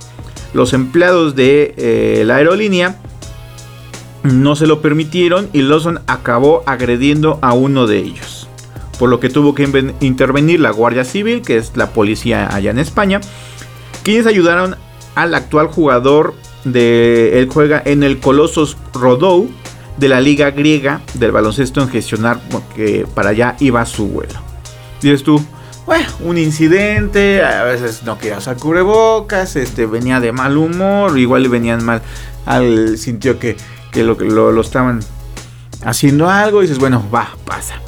Los 0.53 0.73
empleados 0.73 1.35
de 1.35 1.73
eh, 1.77 2.23
la 2.25 2.37
aerolínea 2.37 2.97
no 4.23 4.55
se 4.55 4.67
lo 4.67 4.81
permitieron 4.81 5.49
y 5.53 5.61
Lawson 5.61 6.01
acabó 6.07 6.63
agrediendo 6.65 7.39
a 7.41 7.53
uno 7.53 7.87
de 7.87 7.99
ellos. 7.99 8.40
Por 9.01 9.09
lo 9.09 9.19
que 9.19 9.31
tuvo 9.31 9.55
que 9.55 9.63
intervenir 9.99 10.59
la 10.59 10.69
Guardia 10.69 11.03
Civil, 11.03 11.41
que 11.41 11.57
es 11.57 11.75
la 11.75 11.89
policía 11.89 12.53
allá 12.53 12.69
en 12.69 12.77
España, 12.77 13.19
quienes 14.03 14.27
ayudaron 14.27 14.75
al 15.15 15.33
actual 15.33 15.69
jugador 15.69 16.35
de 16.65 17.39
él 17.39 17.49
juega 17.51 17.81
en 17.83 18.03
el 18.03 18.19
Colossus 18.19 18.77
Rodou 18.93 19.49
de 19.97 20.07
la 20.07 20.21
liga 20.21 20.51
griega 20.51 21.01
del 21.15 21.31
baloncesto 21.31 21.81
en 21.81 21.89
gestionar 21.89 22.39
porque 22.51 23.07
para 23.15 23.31
allá 23.31 23.55
iba 23.59 23.83
su 23.87 24.07
vuelo. 24.07 24.39
Dices 25.01 25.23
tú, 25.23 25.43
bueno, 25.87 26.07
un 26.19 26.37
incidente, 26.37 27.43
a 27.43 27.63
veces 27.63 28.03
no 28.03 28.19
quería 28.19 28.37
usar 28.37 28.57
cubrebocas, 28.57 29.55
este 29.55 29.87
venía 29.87 30.19
de 30.19 30.31
mal 30.31 30.57
humor, 30.57 31.17
igual 31.17 31.41
le 31.41 31.49
venían 31.49 31.83
mal 31.83 32.03
al 32.45 32.99
sintió 32.99 33.39
que, 33.39 33.57
que 33.91 34.03
lo 34.03 34.61
estaban 34.61 34.99
haciendo 35.83 36.29
algo 36.29 36.59
y 36.59 36.67
dices, 36.67 36.77
bueno, 36.77 37.03
va, 37.11 37.29
pasa. 37.45 37.81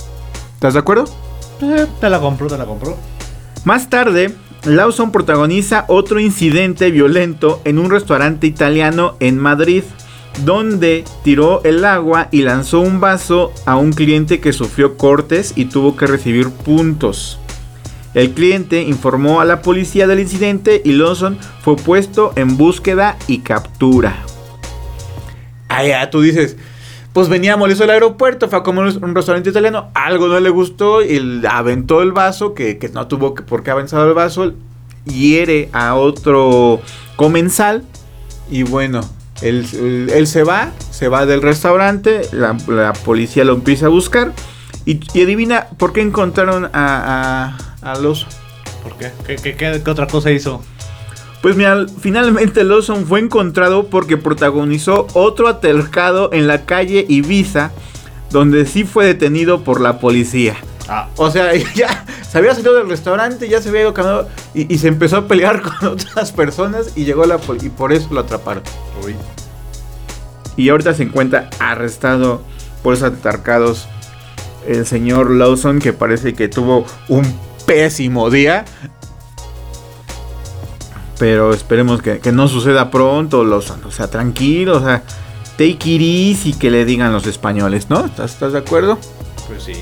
¿Estás 0.64 0.76
de 0.76 0.80
acuerdo? 0.80 1.04
Eh, 1.62 1.88
te 2.00 2.10
la 2.10 2.22
compró, 2.22 2.48
te 2.48 2.58
la 2.58 2.66
compró. 2.66 2.96
Más 3.66 3.90
tarde, 3.90 4.34
Lawson 4.64 5.12
protagoniza 5.12 5.84
otro 5.90 6.22
incidente 6.22 6.90
violento 6.90 7.60
en 7.66 7.78
un 7.78 7.92
restaurante 7.92 8.48
italiano 8.48 9.18
en 9.20 9.38
Madrid, 9.38 9.84
donde 10.46 11.04
tiró 11.22 11.62
el 11.66 11.84
agua 11.84 12.30
y 12.32 12.44
lanzó 12.44 12.80
un 12.80 13.02
vaso 13.02 13.52
a 13.66 13.76
un 13.76 13.92
cliente 13.92 14.40
que 14.40 14.54
sufrió 14.54 14.96
cortes 14.96 15.52
y 15.58 15.66
tuvo 15.66 15.98
que 15.98 16.08
recibir 16.08 16.50
puntos. 16.50 17.40
El 18.14 18.32
cliente 18.32 18.84
informó 18.84 19.42
a 19.42 19.46
la 19.46 19.62
policía 19.62 20.08
del 20.08 20.22
incidente 20.22 20.82
y 20.86 20.94
Lawson 20.94 21.38
fue 21.62 21.76
puesto 21.76 22.32
en 22.38 22.56
búsqueda 22.56 23.18
y 23.28 23.40
captura. 23.40 24.16
Ah, 25.68 25.84
ya, 25.86 26.10
tú 26.10 26.22
dices, 26.22 26.56
pues 27.14 27.30
venía 27.30 27.56
molesto 27.58 27.84
del 27.84 27.92
aeropuerto, 27.92 28.50
fue 28.50 28.60
a 28.60 28.64
comer 28.64 28.86
un 29.02 29.16
restaurante 29.16 29.50
italiano, 29.50 29.90
algo 29.94 30.28
no 30.28 30.40
le 30.40 30.50
gustó 30.50 31.02
y 31.04 31.44
aventó 31.50 32.02
el 32.02 32.12
vaso, 32.12 32.54
que, 32.54 32.78
que 32.80 32.90
no 32.90 33.08
tuvo 33.08 33.36
que, 33.36 33.44
por 33.44 33.64
qué 33.64 33.72
avanzado 33.72 34.08
el 34.08 34.14
vaso, 34.14 34.54
hiere 35.06 35.70
a 35.74 35.96
otro 35.96 36.82
comensal 37.16 37.84
y 38.50 38.64
bueno, 38.64 39.02
él, 39.42 39.66
él- 40.14 40.28
se 40.28 40.44
va, 40.44 40.72
se 40.90 41.08
va 41.08 41.26
del 41.26 41.42
restaurante, 41.42 42.22
la, 42.32 42.58
policía 42.94 43.44
lo 43.44 43.54
empieza 43.54 43.86
a 43.86 43.90
buscar 43.90 44.32
y, 44.86 45.00
adivina 45.22 45.68
por 45.78 45.94
qué 45.94 46.02
encontraron 46.02 46.66
a, 46.74 47.58
a, 47.84 47.92
a 47.92 47.96
Lawson. 48.00 48.30
¿Por 48.82 48.98
qué? 48.98 49.12
¿Qué, 49.26 49.36
qué, 49.36 49.56
qué- 49.56 49.82
qué 49.84 49.92
otra 49.92 50.08
cosa 50.08 50.32
hizo? 50.32 50.64
Pues 51.44 51.56
mira, 51.58 51.86
finalmente 52.00 52.64
Lawson 52.64 53.06
fue 53.06 53.20
encontrado 53.20 53.88
porque 53.88 54.16
protagonizó 54.18 55.08
otro 55.14 55.48
altercado 55.50 56.32
en 56.34 56.48
la 56.48 56.66
calle 56.66 57.06
Ibiza, 57.08 57.72
donde 58.32 58.66
sí 58.66 58.86
fue 58.86 59.06
detenido 59.06 59.64
por 59.64 59.82
la 59.82 60.00
policía. 60.00 60.56
Ah, 60.88 61.10
O 61.18 61.30
sea, 61.30 61.54
ya 61.76 62.06
se 62.28 62.38
había 62.38 62.56
salido 62.56 62.76
del 62.76 62.88
restaurante, 62.90 63.48
ya 63.50 63.62
se 63.62 63.70
había 63.70 63.82
ido 63.82 63.94
caminando 63.94 64.30
y, 64.54 64.74
y 64.74 64.78
se 64.78 64.88
empezó 64.88 65.18
a 65.18 65.28
pelear 65.28 65.62
con 65.80 65.90
otras 65.90 66.32
personas 66.32 66.94
y 66.96 67.04
llegó 67.04 67.26
la 67.26 67.38
pol- 67.38 67.58
y 67.62 67.68
por 67.70 67.92
eso 67.92 68.08
lo 68.12 68.22
atraparon. 68.22 68.64
uy. 69.06 69.14
Y 70.56 70.70
ahorita 70.70 70.94
se 70.94 71.04
encuentra 71.04 71.50
arrestado 71.60 72.42
por 72.84 72.94
esos 72.94 73.06
altercados 73.12 73.88
el 74.68 74.86
señor 74.86 75.30
Lawson 75.32 75.80
que 75.80 75.92
parece 75.94 76.34
que 76.36 76.48
tuvo 76.48 76.86
un 77.10 77.26
pésimo 77.66 78.30
día. 78.30 78.64
Pero 81.20 81.54
esperemos 81.54 82.02
que, 82.02 82.20
que 82.20 82.32
no 82.32 82.48
suceda 82.48 82.90
pronto, 82.92 83.44
Lawson. 83.44 83.82
O 83.86 83.92
sea, 83.92 84.08
tranquilo, 84.08 84.78
o 84.78 84.80
sea, 84.82 85.04
take 85.58 85.78
it 85.92 86.02
easy 86.02 86.54
que 86.54 86.72
le 86.72 86.86
digan 86.86 87.14
los 87.14 87.28
españoles, 87.28 87.90
¿no? 87.90 88.06
¿Estás, 88.06 88.32
estás 88.34 88.54
de 88.54 88.60
acuerdo? 88.60 88.98
Pues 89.48 89.64
sí. 89.64 89.74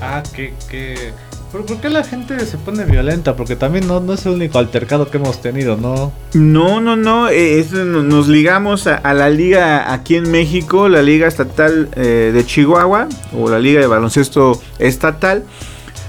Ah, 0.00 0.22
que, 0.34 0.54
que... 0.68 1.12
¿Pero 1.52 1.64
por 1.66 1.76
qué 1.80 1.88
la 1.88 2.02
gente 2.02 2.44
se 2.46 2.58
pone 2.58 2.84
violenta? 2.84 3.36
Porque 3.36 3.54
también 3.54 3.86
no, 3.86 4.00
no 4.00 4.14
es 4.14 4.26
el 4.26 4.32
único 4.32 4.58
altercado 4.58 5.08
que 5.08 5.18
hemos 5.18 5.40
tenido, 5.40 5.76
¿no? 5.76 6.10
No, 6.32 6.80
no, 6.80 6.96
no. 6.96 7.28
eh, 7.28 7.60
es- 7.60 7.70
nos 7.70 8.26
ligamos 8.26 8.88
a, 8.88 8.96
a 8.96 9.14
la 9.14 9.30
liga 9.30 9.92
aquí 9.92 10.16
en 10.16 10.28
México, 10.32 10.88
la 10.88 11.00
liga 11.00 11.28
estatal 11.28 11.88
eh, 11.94 12.32
de 12.34 12.44
Chihuahua, 12.44 13.06
o 13.38 13.48
la 13.48 13.60
liga 13.60 13.80
de 13.80 13.86
baloncesto 13.86 14.60
estatal, 14.80 15.44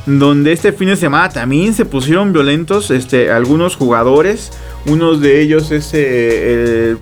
donde 0.05 0.51
este 0.51 0.71
fin 0.71 0.89
de 0.89 0.95
semana 0.95 1.29
también 1.29 1.73
se 1.73 1.85
pusieron 1.85 2.31
violentos 2.31 2.91
este, 2.91 3.31
algunos 3.31 3.75
jugadores. 3.75 4.51
Uno 4.85 5.15
de 5.15 5.41
ellos 5.41 5.71
es 5.71 5.91
eh, 5.93 6.95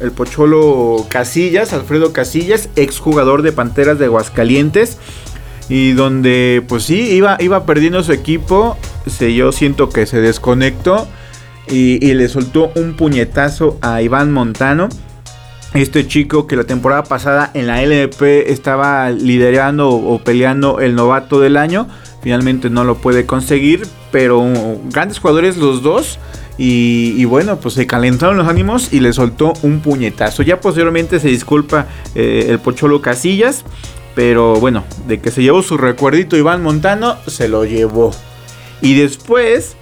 el, 0.00 0.10
Pocholo 0.10 1.06
Casillas, 1.08 1.72
Alfredo 1.72 2.12
Casillas, 2.12 2.68
exjugador 2.74 3.42
de 3.42 3.52
Panteras 3.52 3.98
de 3.98 4.06
Aguascalientes. 4.06 4.98
Y 5.68 5.92
donde, 5.92 6.64
pues 6.66 6.84
sí, 6.84 7.10
iba, 7.12 7.36
iba 7.40 7.64
perdiendo 7.66 8.02
su 8.02 8.12
equipo. 8.12 8.76
Se, 9.06 9.34
yo 9.34 9.52
siento 9.52 9.90
que 9.90 10.06
se 10.06 10.20
desconectó. 10.20 11.06
Y, 11.70 12.04
y 12.04 12.14
le 12.14 12.28
soltó 12.28 12.72
un 12.74 12.94
puñetazo 12.94 13.78
a 13.82 14.02
Iván 14.02 14.32
Montano. 14.32 14.88
Este 15.74 16.06
chico 16.08 16.46
que 16.46 16.56
la 16.56 16.64
temporada 16.64 17.04
pasada 17.04 17.50
en 17.52 17.66
la 17.66 17.82
LVP 17.84 18.50
estaba 18.50 19.10
liderando 19.10 19.90
o 19.90 20.18
peleando 20.18 20.80
el 20.80 20.94
novato 20.94 21.40
del 21.40 21.58
año. 21.58 21.86
Finalmente 22.22 22.68
no 22.70 22.84
lo 22.84 22.96
puede 22.96 23.26
conseguir, 23.26 23.86
pero 24.10 24.44
grandes 24.90 25.18
jugadores 25.18 25.56
los 25.56 25.82
dos. 25.82 26.18
Y, 26.60 27.24
bueno, 27.26 27.60
pues 27.60 27.74
se 27.74 27.86
calentaron 27.86 28.36
los 28.36 28.48
ánimos 28.48 28.92
y 28.92 28.98
le 28.98 29.12
soltó 29.12 29.52
un 29.62 29.78
puñetazo. 29.78 30.42
Ya 30.42 30.60
posteriormente 30.60 31.20
se 31.20 31.28
disculpa 31.28 31.86
eh, 32.16 32.46
el 32.48 32.58
Pocholo 32.58 33.00
Casillas. 33.00 33.64
Pero 34.16 34.56
bueno, 34.56 34.82
de 35.06 35.20
que 35.20 35.30
se 35.30 35.42
llevó 35.42 35.62
su 35.62 35.76
recuerdito 35.76 36.36
Iván 36.36 36.60
Montano, 36.60 37.16
se 37.28 37.46
lo 37.46 37.64
llevó. 37.64 38.10
Y 38.82 38.98
después, 38.98 39.76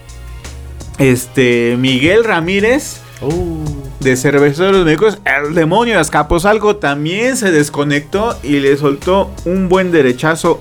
este, 0.99 1.77
Miguel 1.79 2.23
Ramírez. 2.25 3.01
Uh. 3.23 3.65
De 4.01 4.15
Cerveceros 4.15 4.85
Médicos, 4.85 5.19
el 5.25 5.55
demonio 5.55 5.95
de 5.95 6.01
Azcapotzalco 6.01 6.77
también 6.77 7.39
se 7.39 7.51
desconectó 7.51 8.39
y 8.43 8.61
le 8.61 8.77
soltó 8.77 9.33
un 9.47 9.71
buen 9.71 9.91
derechazo 9.91 10.61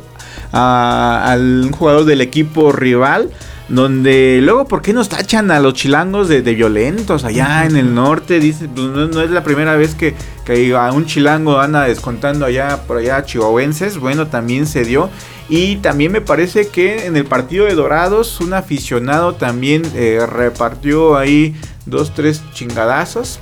al 0.52 1.72
jugador 1.72 2.06
del 2.06 2.22
equipo 2.22 2.72
rival. 2.72 3.30
Donde 3.68 4.42
luego, 4.44 4.66
¿por 4.66 4.84
qué 4.84 4.94
nos 4.94 5.10
tachan 5.10 5.50
a 5.50 5.60
los 5.60 5.74
chilangos 5.74 6.28
de, 6.28 6.42
violentos 6.42 7.24
allá 7.24 7.66
en 7.66 7.76
el 7.76 7.96
norte? 7.96 8.40
Dice, 8.40 8.68
pues 8.68 8.88
no, 8.88 9.22
es 9.22 9.32
la 9.32 9.44
primera 9.44 9.76
vez 9.76 9.96
que, 9.96 10.14
que, 10.46 10.76
a 10.76 10.92
un 10.92 11.08
chilango 11.08 11.60
anda 11.60 11.86
descontando 11.86 12.46
allá 12.46 12.84
por 12.86 12.98
allá 12.98 13.26
chihuahuenses. 13.26 13.98
Bueno, 13.98 14.28
también 14.28 14.68
se 14.68 14.86
dio. 14.86 15.10
Y 15.50 15.78
también 15.78 16.12
me 16.12 16.22
parece 16.22 16.68
que 16.68 17.08
en 17.08 17.18
el 17.18 17.26
partido 17.26 17.66
de 17.66 17.74
Dorados, 17.74 18.40
un 18.40 18.54
aficionado 18.54 19.34
también 19.34 19.84
eh, 19.96 20.26
repartió 20.28 21.18
ahí 21.18 21.56
dos, 21.88 22.14
tres 22.14 22.44
chingadazos 22.54 23.40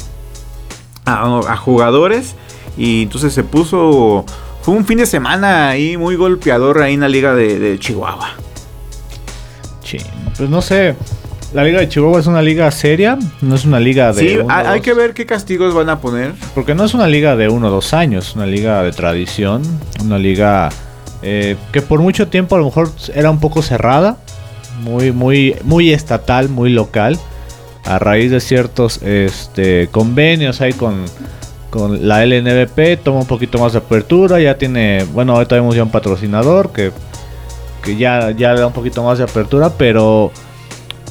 a, 1.05 1.57
jugadores. 1.57 2.35
Y 2.77 3.03
entonces 3.03 3.33
se 3.33 3.43
puso. 3.43 4.25
Fue 4.63 4.73
un 4.73 4.85
fin 4.85 4.97
de 4.97 5.05
semana 5.05 5.69
ahí 5.69 5.97
muy 5.97 6.15
golpeador 6.15 6.81
ahí 6.81 6.95
en 6.95 7.01
la 7.01 7.09
liga 7.09 7.35
de 7.35 7.77
Chihuahua 7.79 8.37
pues 10.37 10.49
no 10.49 10.61
sé. 10.61 10.95
La 11.53 11.63
Liga 11.63 11.79
de 11.79 11.87
Chihuahua 11.87 12.19
es 12.19 12.25
una 12.25 12.41
liga 12.41 12.71
seria, 12.71 13.17
no 13.41 13.53
es 13.53 13.63
una 13.63 13.79
liga 13.79 14.11
de. 14.11 14.21
Sí, 14.21 14.37
hay, 14.49 14.81
que 14.81 14.93
ver 14.95 15.13
qué 15.13 15.27
castigos 15.27 15.73
van 15.75 15.87
a 15.89 16.01
poner. 16.01 16.33
Porque 16.55 16.73
no 16.73 16.83
es 16.83 16.95
una 16.95 17.07
liga 17.07 17.35
de 17.35 17.47
uno 17.47 17.67
o 17.67 17.69
dos 17.69 17.93
años, 17.93 18.29
es 18.29 18.35
una 18.35 18.47
liga 18.47 18.81
de 18.81 18.91
tradición, 18.91 19.61
una 20.03 20.17
liga 20.17 20.69
eh, 21.21 21.55
que 21.71 21.83
por 21.83 21.99
mucho 21.99 22.27
tiempo 22.27 22.55
a 22.55 22.57
lo 22.57 22.65
mejor 22.65 22.89
era 23.13 23.29
un 23.29 23.39
poco 23.39 23.61
cerrada, 23.61 24.17
muy, 24.81 25.11
muy, 25.11 25.55
muy 25.63 25.93
estatal, 25.93 26.49
muy 26.49 26.71
local, 26.71 27.19
a 27.85 27.99
raíz 27.99 28.31
de 28.31 28.39
ciertos 28.39 29.03
este, 29.03 29.89
convenios 29.91 30.59
ahí 30.59 30.73
con, 30.73 31.05
con 31.73 32.07
la 32.07 32.23
LNBP, 32.23 33.01
toma 33.03 33.21
un 33.21 33.25
poquito 33.25 33.57
más 33.57 33.73
de 33.73 33.79
apertura, 33.79 34.39
ya 34.39 34.59
tiene, 34.59 35.05
bueno, 35.11 35.33
ahorita 35.33 35.55
vemos 35.55 35.75
ya 35.75 35.81
un 35.81 35.89
patrocinador 35.89 36.71
que 36.71 36.91
que 37.83 37.97
ya, 37.97 38.31
ya 38.31 38.55
da 38.55 38.65
un 38.65 38.73
poquito 38.73 39.03
más 39.03 39.19
de 39.19 39.25
apertura, 39.25 39.71
pero 39.77 40.31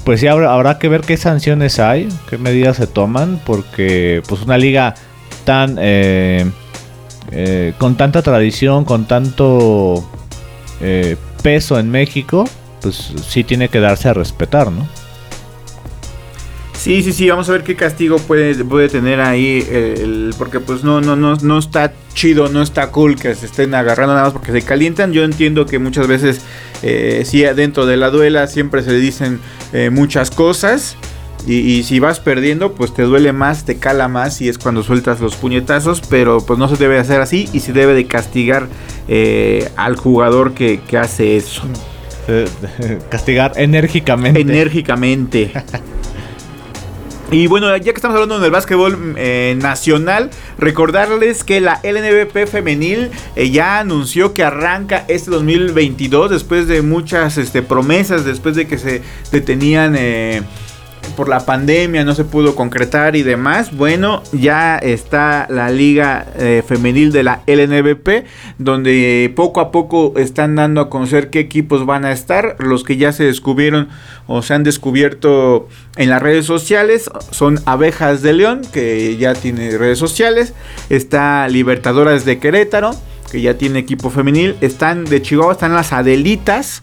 pues 0.04 0.20
sí 0.20 0.26
habrá, 0.26 0.78
que 0.78 0.88
ver 0.88 1.02
qué 1.02 1.16
sanciones 1.16 1.78
hay, 1.78 2.08
qué 2.28 2.38
medidas 2.38 2.78
se 2.78 2.88
toman, 2.88 3.40
porque 3.44 4.22
pues 4.26 4.42
una 4.42 4.58
liga 4.58 4.94
tan 5.44 5.76
eh, 5.80 6.50
eh, 7.30 7.74
con 7.78 7.96
tanta 7.96 8.22
tradición, 8.22 8.84
con 8.84 9.04
tanto 9.04 10.04
eh, 10.80 11.16
peso 11.42 11.78
en 11.78 11.90
México, 11.90 12.48
pues 12.80 13.12
sí 13.28 13.44
tiene 13.44 13.68
que 13.68 13.78
darse 13.78 14.08
a 14.08 14.14
respetar, 14.14 14.72
¿no? 14.72 14.88
Sí, 16.82 17.00
sí, 17.00 17.12
sí, 17.12 17.30
vamos 17.30 17.48
a 17.48 17.52
ver 17.52 17.62
qué 17.62 17.76
castigo 17.76 18.16
puede, 18.16 18.56
puede 18.64 18.88
tener 18.88 19.20
ahí, 19.20 19.64
el, 19.70 20.34
porque 20.36 20.58
pues 20.58 20.82
no, 20.82 21.00
no, 21.00 21.14
no, 21.14 21.36
no 21.36 21.58
está 21.60 21.92
chido, 22.12 22.48
no 22.48 22.60
está 22.60 22.90
cool 22.90 23.14
que 23.14 23.36
se 23.36 23.46
estén 23.46 23.72
agarrando 23.76 24.14
nada 24.14 24.24
más 24.24 24.32
porque 24.32 24.50
se 24.50 24.62
calientan. 24.62 25.12
Yo 25.12 25.22
entiendo 25.22 25.64
que 25.64 25.78
muchas 25.78 26.08
veces, 26.08 26.40
eh, 26.82 27.22
sí, 27.24 27.42
dentro 27.42 27.86
de 27.86 27.96
la 27.96 28.10
duela 28.10 28.48
siempre 28.48 28.82
se 28.82 28.96
dicen 28.96 29.38
eh, 29.72 29.90
muchas 29.90 30.32
cosas. 30.32 30.96
Y, 31.46 31.84
si 31.84 32.00
vas 32.00 32.18
perdiendo, 32.18 32.72
pues 32.72 32.92
te 32.92 33.02
duele 33.02 33.32
más, 33.32 33.64
te 33.64 33.76
cala 33.76 34.08
más 34.08 34.40
y 34.40 34.48
es 34.48 34.58
cuando 34.58 34.82
sueltas 34.82 35.20
los 35.20 35.36
puñetazos. 35.36 36.00
Pero 36.00 36.44
pues 36.44 36.58
no 36.58 36.66
se 36.68 36.76
debe 36.76 36.98
hacer 36.98 37.20
así 37.20 37.48
y 37.52 37.60
se 37.60 37.72
debe 37.72 37.94
de 37.94 38.08
castigar 38.08 38.66
eh, 39.06 39.70
al 39.76 39.94
jugador 39.94 40.52
que, 40.52 40.80
que 40.80 40.98
hace 40.98 41.36
eso. 41.36 41.62
Castigar 43.08 43.52
enérgicamente. 43.54 44.40
Enérgicamente. 44.40 45.52
Y 47.32 47.46
bueno, 47.46 47.74
ya 47.74 47.82
que 47.82 47.90
estamos 47.90 48.14
hablando 48.14 48.38
del 48.40 48.50
básquetbol 48.50 49.14
eh, 49.16 49.56
nacional, 49.58 50.28
recordarles 50.58 51.44
que 51.44 51.62
la 51.62 51.80
LNBP 51.82 52.46
femenil 52.46 53.10
eh, 53.36 53.50
ya 53.50 53.78
anunció 53.78 54.34
que 54.34 54.44
arranca 54.44 55.06
este 55.08 55.30
2022 55.30 56.30
después 56.30 56.68
de 56.68 56.82
muchas 56.82 57.38
este, 57.38 57.62
promesas, 57.62 58.26
después 58.26 58.54
de 58.54 58.66
que 58.66 58.76
se 58.76 59.00
detenían... 59.30 59.94
Eh, 59.96 60.42
por 61.12 61.28
la 61.28 61.46
pandemia 61.46 62.04
no 62.04 62.14
se 62.14 62.24
pudo 62.24 62.54
concretar 62.54 63.16
y 63.16 63.22
demás. 63.22 63.76
Bueno, 63.76 64.22
ya 64.32 64.78
está 64.78 65.46
la 65.48 65.70
liga 65.70 66.26
eh, 66.36 66.62
femenil 66.66 67.12
de 67.12 67.22
la 67.22 67.42
LNBP, 67.46 68.26
donde 68.58 69.32
poco 69.36 69.60
a 69.60 69.70
poco 69.70 70.14
están 70.16 70.56
dando 70.56 70.80
a 70.80 70.90
conocer 70.90 71.30
qué 71.30 71.40
equipos 71.40 71.86
van 71.86 72.04
a 72.04 72.12
estar. 72.12 72.56
Los 72.58 72.84
que 72.84 72.96
ya 72.96 73.12
se 73.12 73.24
descubrieron 73.24 73.88
o 74.26 74.42
se 74.42 74.54
han 74.54 74.64
descubierto 74.64 75.68
en 75.96 76.10
las 76.10 76.22
redes 76.22 76.46
sociales 76.46 77.10
son 77.30 77.60
Abejas 77.66 78.22
de 78.22 78.32
León, 78.32 78.62
que 78.72 79.16
ya 79.16 79.34
tiene 79.34 79.76
redes 79.78 79.98
sociales. 79.98 80.54
Está 80.90 81.48
Libertadoras 81.48 82.24
de 82.24 82.38
Querétaro, 82.38 82.92
que 83.30 83.40
ya 83.40 83.54
tiene 83.54 83.78
equipo 83.78 84.10
femenil. 84.10 84.56
Están 84.60 85.04
de 85.04 85.22
Chihuahua, 85.22 85.52
están 85.52 85.74
las 85.74 85.92
Adelitas 85.92 86.82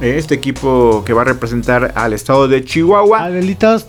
este 0.00 0.34
equipo 0.34 1.02
que 1.04 1.12
va 1.12 1.22
a 1.22 1.24
representar 1.24 1.92
al 1.96 2.12
estado 2.12 2.48
de 2.48 2.64
Chihuahua. 2.64 3.24
Adelitas 3.24 3.86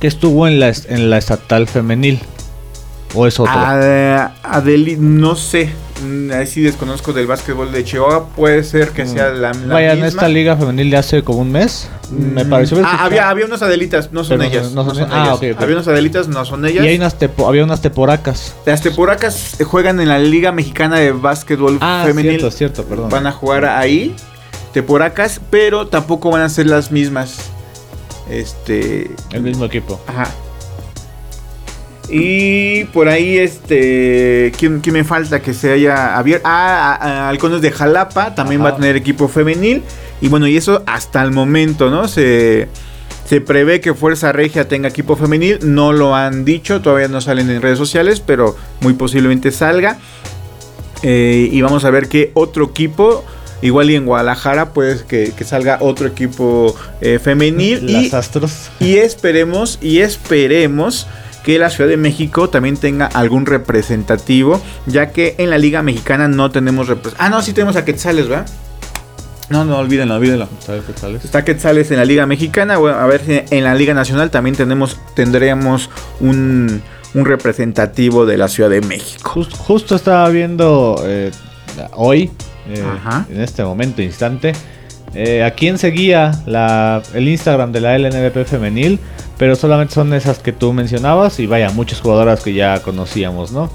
que 0.00 0.06
estuvo 0.06 0.46
en 0.46 0.60
la, 0.60 0.72
en 0.88 1.10
la 1.10 1.18
estatal 1.18 1.66
femenil. 1.66 2.20
¿O 3.14 3.26
es 3.26 3.40
otro? 3.40 3.54
no 4.98 5.36
sé. 5.36 5.70
Mm, 6.04 6.30
ahí 6.32 6.46
sí 6.46 6.60
desconozco 6.60 7.14
del 7.14 7.26
básquetbol 7.26 7.72
de 7.72 7.82
Chihuahua. 7.82 8.28
Puede 8.28 8.62
ser 8.62 8.90
que 8.90 9.06
sea 9.06 9.30
la, 9.30 9.52
la 9.52 9.74
Vaya, 9.74 9.92
en 9.94 10.04
esta 10.04 10.28
liga 10.28 10.56
femenil 10.56 10.90
de 10.90 10.96
hace 10.98 11.22
como 11.22 11.38
un 11.38 11.50
mes. 11.50 11.88
Me 12.10 12.44
mm, 12.44 12.50
pareció 12.50 12.82
ah, 12.84 13.04
había, 13.04 13.30
había 13.30 13.46
unas 13.46 13.62
Adelitas, 13.62 14.12
no 14.12 14.22
son 14.22 14.42
ellas. 14.42 14.72
No, 14.72 14.84
son 14.84 15.08
ah, 15.10 15.38
ellas. 15.40 15.56
Había 15.58 15.76
unas 15.76 15.88
Adelitas, 15.88 16.28
no 16.28 16.44
son 16.44 16.66
ellas. 16.66 16.84
Y 16.84 16.88
hay 16.88 16.96
unas 16.96 17.16
había 17.46 17.64
unas 17.64 17.80
Teporacas. 17.80 18.54
Las 18.66 18.82
Teporacas 18.82 19.56
juegan 19.64 20.00
en 20.00 20.08
la 20.08 20.18
Liga 20.18 20.52
Mexicana 20.52 20.98
de 20.98 21.12
Básquetbol 21.12 21.78
ah, 21.80 22.02
Femenil. 22.06 22.32
Cierto, 22.32 22.50
cierto, 22.50 22.84
perdón. 22.84 23.08
Van 23.08 23.26
a 23.26 23.32
jugar 23.32 23.64
ahí 23.64 24.14
temporacas, 24.76 25.40
pero 25.48 25.86
tampoco 25.86 26.30
van 26.30 26.42
a 26.42 26.50
ser 26.50 26.66
las 26.66 26.92
mismas. 26.92 27.50
Este. 28.28 29.10
El 29.32 29.40
mismo 29.40 29.64
equipo. 29.64 29.98
Ajá. 30.06 30.28
Y 32.10 32.84
por 32.92 33.08
ahí, 33.08 33.38
este. 33.38 34.52
¿Quién, 34.58 34.82
me 34.92 35.02
falta 35.02 35.40
que 35.40 35.54
se 35.54 35.72
haya 35.72 36.18
abierto? 36.18 36.46
Ah, 36.46 37.26
Halcones 37.30 37.62
de 37.62 37.72
Jalapa 37.72 38.34
también 38.34 38.62
va 38.62 38.68
a 38.68 38.76
tener 38.76 38.96
equipo 38.96 39.28
femenil. 39.28 39.82
Y 40.20 40.28
bueno, 40.28 40.46
y 40.46 40.58
eso 40.58 40.82
hasta 40.84 41.22
el 41.22 41.30
momento, 41.30 41.88
¿no? 41.88 42.06
Se. 42.06 42.68
Se 43.24 43.40
prevé 43.40 43.80
que 43.80 43.94
Fuerza 43.94 44.30
Regia 44.30 44.68
tenga 44.68 44.88
equipo 44.88 45.16
femenil, 45.16 45.58
no 45.62 45.92
lo 45.92 46.14
han 46.14 46.44
dicho, 46.44 46.80
todavía 46.80 47.08
no 47.08 47.20
salen 47.20 47.50
en 47.50 47.60
redes 47.60 47.76
sociales, 47.76 48.20
pero 48.20 48.54
muy 48.80 48.92
posiblemente 48.92 49.50
salga. 49.50 49.98
Eh, 51.02 51.48
y 51.50 51.60
vamos 51.60 51.84
a 51.84 51.90
ver 51.90 52.08
qué 52.08 52.30
otro 52.34 52.66
equipo 52.66 53.24
Igual 53.62 53.90
y 53.90 53.94
en 53.94 54.04
Guadalajara 54.04 54.72
puede 54.72 55.04
que, 55.04 55.32
salga 55.44 55.78
otro 55.80 56.06
equipo 56.06 56.74
eh, 57.00 57.18
femenil. 57.18 57.88
y, 57.88 58.14
Astros. 58.14 58.70
Y 58.80 58.96
esperemos, 58.96 59.78
y 59.80 60.00
esperemos 60.00 61.06
que 61.42 61.58
la 61.58 61.70
Ciudad 61.70 61.88
de 61.88 61.96
México 61.96 62.50
también 62.50 62.76
tenga 62.76 63.06
algún 63.06 63.46
representativo, 63.46 64.60
ya 64.86 65.10
que 65.10 65.36
en 65.38 65.50
la 65.50 65.58
Liga 65.58 65.80
Mexicana 65.80 66.28
no 66.28 66.50
tenemos 66.50 66.88
Ah, 67.18 67.28
no, 67.28 67.40
sí 67.40 67.52
tenemos 67.52 67.76
a 67.76 67.84
Quetzales, 67.84 68.28
¿verdad? 68.28 68.46
No, 69.48 69.64
no, 69.64 69.78
olvídenlo, 69.78 70.16
olvídenlo. 70.16 70.48
Está 71.22 71.44
Quetzales 71.44 71.92
en 71.92 71.98
la 71.98 72.04
Liga 72.04 72.26
Mexicana. 72.26 72.78
Bueno, 72.78 72.98
a 72.98 73.06
ver 73.06 73.22
si 73.24 73.42
en 73.54 73.62
la 73.62 73.76
Liga 73.76 73.94
Nacional 73.94 74.30
también 74.30 74.56
tenemos, 74.56 74.98
tendremos 75.14 75.88
un, 76.18 76.82
representativo 77.14 78.26
de 78.26 78.36
la 78.36 78.48
Ciudad 78.48 78.68
de 78.68 78.82
México. 78.82 79.46
justo 79.56 79.94
estaba 79.94 80.28
viendo 80.28 81.00
eh, 81.06 81.30
hoy 81.92 82.30
eh, 82.68 82.82
en 83.30 83.40
este 83.40 83.64
momento, 83.64 84.02
instante. 84.02 84.52
Eh, 85.14 85.42
¿A 85.42 85.52
quién 85.52 85.78
seguía 85.78 86.42
la, 86.46 87.02
el 87.14 87.28
Instagram 87.28 87.72
de 87.72 87.80
la 87.80 87.98
LNBP 87.98 88.44
femenil? 88.46 88.98
Pero 89.38 89.56
solamente 89.56 89.94
son 89.94 90.12
esas 90.14 90.38
que 90.38 90.52
tú 90.52 90.72
mencionabas 90.72 91.38
y 91.40 91.46
vaya, 91.46 91.70
muchas 91.70 92.00
jugadoras 92.00 92.42
que 92.42 92.54
ya 92.54 92.82
conocíamos, 92.82 93.52
¿no? 93.52 93.70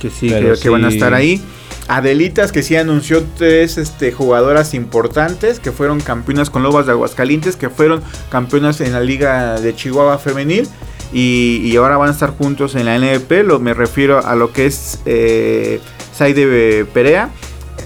Que 0.00 0.10
sí, 0.10 0.28
creo 0.28 0.58
que 0.58 0.68
van 0.68 0.84
a 0.84 0.88
estar 0.88 1.14
ahí. 1.14 1.42
Adelitas 1.88 2.52
que 2.52 2.62
sí 2.62 2.76
anunció 2.76 3.24
tres 3.36 3.76
este, 3.76 4.12
jugadoras 4.12 4.74
importantes 4.74 5.58
que 5.58 5.72
fueron 5.72 6.00
campeonas 6.00 6.48
con 6.48 6.62
Lobas 6.62 6.86
de 6.86 6.92
Aguascalientes, 6.92 7.56
que 7.56 7.68
fueron 7.68 8.00
campeonas 8.30 8.80
en 8.80 8.92
la 8.92 9.00
Liga 9.00 9.60
de 9.60 9.74
Chihuahua 9.74 10.18
Femenil. 10.18 10.68
y, 11.12 11.74
ahora 11.76 11.96
van 11.96 12.08
a 12.08 12.12
estar 12.12 12.30
juntos 12.30 12.76
en 12.76 12.86
la 12.86 12.96
NBP. 12.96 13.44
Lo, 13.44 13.58
me 13.58 13.74
refiero 13.74 14.24
a 14.24 14.36
lo 14.36 14.52
que 14.52 14.66
es 14.66 15.00
eh, 15.04 15.80
Saide 16.12 16.84
Perea, 16.84 17.30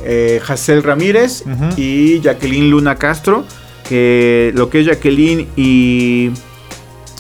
eh, 0.05 0.41
Ramírez 0.83 1.45
y 1.77 2.21
Jacqueline 2.21 2.71
Luna 2.71 2.97
Castro. 2.97 3.45
Que 3.89 4.53
lo 4.55 4.71
que 4.71 4.81
es 4.81 4.87
Jacqueline 4.87 5.49
y, 5.57 6.31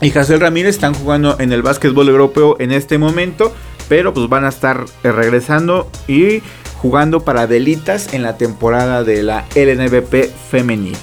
y 0.00 0.10
Ramírez 0.10 0.74
están 0.74 0.94
jugando 0.94 1.36
en 1.38 1.52
el 1.52 1.62
básquetbol 1.62 2.08
europeo 2.08 2.56
en 2.58 2.72
este 2.72 2.98
momento. 2.98 3.54
Pero 3.88 4.14
pues 4.14 4.28
van 4.28 4.44
a 4.44 4.48
estar 4.48 4.84
eh, 5.02 5.12
regresando 5.12 5.90
y 6.08 6.40
jugando 6.84 7.20
para 7.20 7.46
Delitas 7.46 8.12
en 8.14 8.22
la 8.22 8.36
temporada 8.36 9.04
de 9.04 9.22
la 9.22 9.44
LNBP 9.54 10.30
femenil. 10.50 10.96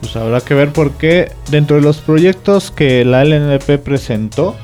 Pues 0.00 0.16
habrá 0.16 0.40
que 0.40 0.54
ver 0.54 0.72
por 0.72 0.90
qué 0.92 1.30
dentro 1.50 1.76
de 1.76 1.82
los 1.82 1.98
proyectos 1.98 2.72
que 2.72 3.04
la 3.04 3.24
LNP 3.24 3.78
presentó 3.78 4.56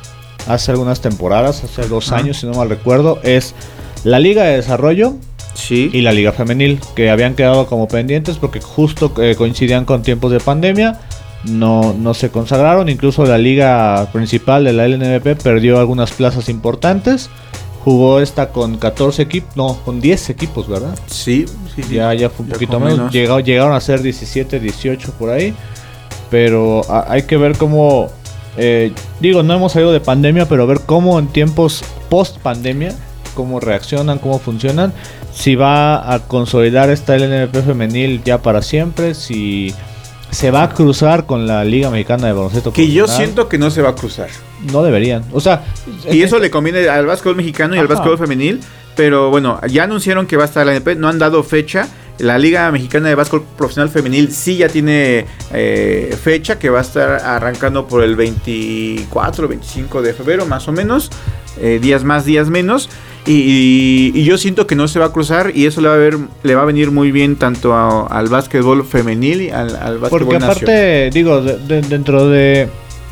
hace 0.48 0.72
algunas 0.72 1.00
temporadas, 1.00 1.62
hace 1.62 1.86
dos 1.86 2.10
años 2.10 2.38
si 2.38 2.46
no 2.46 2.54
mal 2.54 2.68
recuerdo, 2.68 3.20
es 3.22 3.54
la 4.02 4.18
Liga 4.18 4.44
de 4.44 4.56
Desarrollo 4.56 5.14
sí. 5.58 5.90
y 5.92 6.00
la 6.00 6.12
Liga 6.12 6.32
Femenil, 6.32 6.80
que 6.94 7.10
habían 7.10 7.34
quedado 7.34 7.66
como 7.66 7.88
pendientes 7.88 8.38
porque 8.38 8.60
justo 8.60 9.12
eh, 9.20 9.34
coincidían 9.36 9.84
con 9.84 10.02
tiempos 10.02 10.30
de 10.32 10.40
pandemia. 10.40 10.98
No, 11.44 11.94
no 11.96 12.14
se 12.14 12.30
consagraron, 12.30 12.88
incluso 12.88 13.24
la 13.24 13.38
liga 13.38 14.08
principal 14.12 14.64
de 14.64 14.72
la 14.72 14.88
LNP 14.88 15.36
perdió 15.36 15.78
algunas 15.78 16.10
plazas 16.10 16.48
importantes. 16.48 17.30
Jugó 17.84 18.20
esta 18.20 18.50
con 18.50 18.76
14 18.76 19.22
equipos, 19.22 19.56
no, 19.56 19.78
con 19.84 20.00
10 20.00 20.30
equipos, 20.30 20.68
¿verdad? 20.68 20.98
Sí, 21.06 21.46
sí, 21.74 21.82
Ya, 21.90 22.12
ya 22.12 22.28
fue 22.28 22.44
un 22.44 22.52
poquito 22.52 22.80
menos. 22.80 23.12
llegaron 23.12 23.72
a 23.72 23.80
ser 23.80 24.02
17, 24.02 24.58
18 24.58 25.12
por 25.12 25.30
ahí. 25.30 25.54
Pero 26.28 26.82
hay 27.08 27.22
que 27.22 27.36
ver 27.36 27.56
cómo. 27.56 28.08
Eh, 28.56 28.92
digo, 29.20 29.42
no 29.42 29.54
hemos 29.54 29.72
salido 29.72 29.92
de 29.92 30.00
pandemia, 30.00 30.46
pero 30.48 30.66
ver 30.66 30.80
cómo 30.84 31.18
en 31.18 31.28
tiempos 31.28 31.84
post 32.10 32.38
pandemia, 32.38 32.94
cómo 33.38 33.60
reaccionan, 33.60 34.18
cómo 34.18 34.40
funcionan. 34.40 34.92
Si 35.32 35.54
va 35.54 36.12
a 36.12 36.18
consolidar 36.26 36.90
esta 36.90 37.16
LNP 37.16 37.62
femenil 37.62 38.20
ya 38.24 38.42
para 38.42 38.62
siempre, 38.62 39.14
si 39.14 39.72
se 40.32 40.50
va 40.50 40.64
a 40.64 40.70
cruzar 40.70 41.24
con 41.24 41.46
la 41.46 41.62
Liga 41.62 41.88
Mexicana 41.88 42.26
de 42.26 42.32
Baloncesto. 42.32 42.72
Que 42.72 42.90
yo 42.90 43.06
siento 43.06 43.48
que 43.48 43.56
no 43.56 43.70
se 43.70 43.80
va 43.80 43.90
a 43.90 43.94
cruzar. 43.94 44.28
No 44.72 44.82
deberían. 44.82 45.22
O 45.32 45.40
sea. 45.40 45.62
Y 46.10 46.22
eso 46.22 46.40
le 46.40 46.50
conviene 46.50 46.88
al 46.88 47.06
básquetbol 47.06 47.36
mexicano 47.36 47.76
y 47.76 47.78
al 47.78 47.86
básquetbol 47.86 48.18
femenil. 48.18 48.58
Pero 48.96 49.30
bueno, 49.30 49.60
ya 49.68 49.84
anunciaron 49.84 50.26
que 50.26 50.36
va 50.36 50.42
a 50.42 50.46
estar 50.46 50.66
la 50.66 50.72
NP, 50.72 50.96
no 50.96 51.08
han 51.08 51.20
dado 51.20 51.44
fecha. 51.44 51.86
La 52.18 52.36
Liga 52.36 52.68
Mexicana 52.72 53.08
de 53.08 53.14
Básquetbol 53.14 53.46
Profesional 53.56 53.88
Femenil 53.90 54.32
sí 54.32 54.56
ya 54.56 54.68
tiene 54.68 55.24
eh, 55.52 56.18
fecha 56.20 56.58
que 56.58 56.68
va 56.68 56.80
a 56.80 56.82
estar 56.82 57.08
arrancando 57.24 57.86
por 57.86 58.02
el 58.02 58.16
24, 58.16 59.46
25 59.46 60.02
de 60.02 60.12
febrero 60.14 60.44
más 60.44 60.66
o 60.66 60.72
menos. 60.72 61.12
Eh, 61.60 61.78
días 61.80 62.04
más, 62.04 62.24
días 62.24 62.48
menos. 62.50 62.88
Y, 63.30 64.24
yo 64.24 64.38
siento 64.38 64.66
que 64.66 64.74
no 64.74 64.88
se 64.88 64.98
va 64.98 65.06
a 65.06 65.12
cruzar 65.12 65.52
y 65.54 65.66
eso 65.66 65.80
le 65.80 65.88
va 65.88 65.94
a, 65.94 65.98
ver, 65.98 66.16
le 66.42 66.54
va 66.54 66.62
a 66.62 66.64
venir 66.64 66.90
muy 66.90 67.12
bien 67.12 67.36
tanto 67.36 67.74
al 68.10 68.28
básquetbol 68.28 68.84
femenil 68.86 69.42
y 69.42 69.50
al, 69.50 69.76
al 69.76 69.98
básquetbol 69.98 70.26
Porque 70.26 70.36
aparte, 70.36 71.10
digo, 71.10 71.42
dentro 71.42 72.28
de 72.28 72.68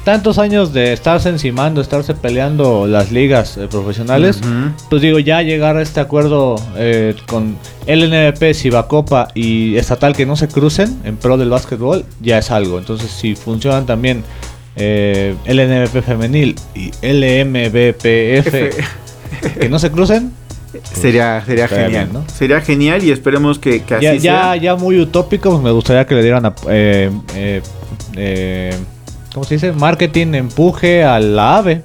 tantos 0.07 0.39
años 0.39 0.73
de 0.73 0.93
estarse 0.93 1.29
encimando, 1.29 1.81
estarse 1.81 2.15
peleando 2.15 2.87
las 2.87 3.11
ligas 3.11 3.57
eh, 3.57 3.67
profesionales, 3.69 4.41
pues 4.89 5.03
digo, 5.03 5.19
ya 5.19 5.43
llegar 5.43 5.77
a 5.77 5.83
este 5.83 5.99
acuerdo 5.99 6.55
eh, 6.77 7.17
con 7.27 7.57
LNP, 7.89 8.55
Cibacopa 8.55 9.29
y 9.35 9.77
estatal 9.77 10.15
que 10.15 10.25
no 10.25 10.37
se 10.37 10.47
crucen 10.47 11.01
en 11.05 11.17
pro 11.17 11.37
del 11.37 11.51
básquetbol, 11.51 12.05
ya 12.23 12.39
es 12.39 12.53
algo. 12.53 12.79
Entonces, 12.79 13.11
si 13.11 13.35
funcionan 13.35 13.85
también 13.85 14.23
eh, 14.77 15.35
LNBP 15.45 16.05
femenil 16.05 16.55
y 16.75 16.93
LMBPF 17.03 18.77
que 19.61 19.69
no 19.69 19.79
se 19.79 19.91
crucen, 19.91 20.33
sería, 20.83 21.43
sería 21.45 21.69
genial. 21.69 22.09
¿no? 22.13 22.25
Sería 22.29 22.61
genial 22.61 23.05
y 23.05 23.11
esperemos 23.11 23.59
que, 23.59 23.83
así 23.89 24.03
ya, 24.03 24.21
sea. 24.21 24.57
Ya, 24.57 24.77
muy 24.77 25.01
utópico, 25.01 25.51
pues 25.51 25.63
me 25.63 25.71
gustaría 25.71 26.07
que 26.07 26.15
le 26.15 26.23
dieran 26.23 26.47
a, 26.47 26.55
eh, 26.69 27.11
eh 28.17 28.75
¿cómo 29.33 29.45
se 29.45 29.55
dice? 29.55 29.73
Marketing, 29.73 30.35
empuje 30.35 31.05
a 31.05 31.21
la 31.21 31.59
ave. 31.59 31.83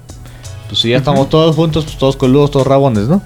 Pues 0.68 0.80
si 0.80 0.88
ya 0.88 0.96
estamos 0.96 1.28
todos 1.28 1.54
juntos, 1.54 1.84
pues 1.84 1.98
todos 1.98 2.16
coludos, 2.16 2.50
todos 2.50 2.66
rabones, 2.66 3.08
¿no? 3.08 3.22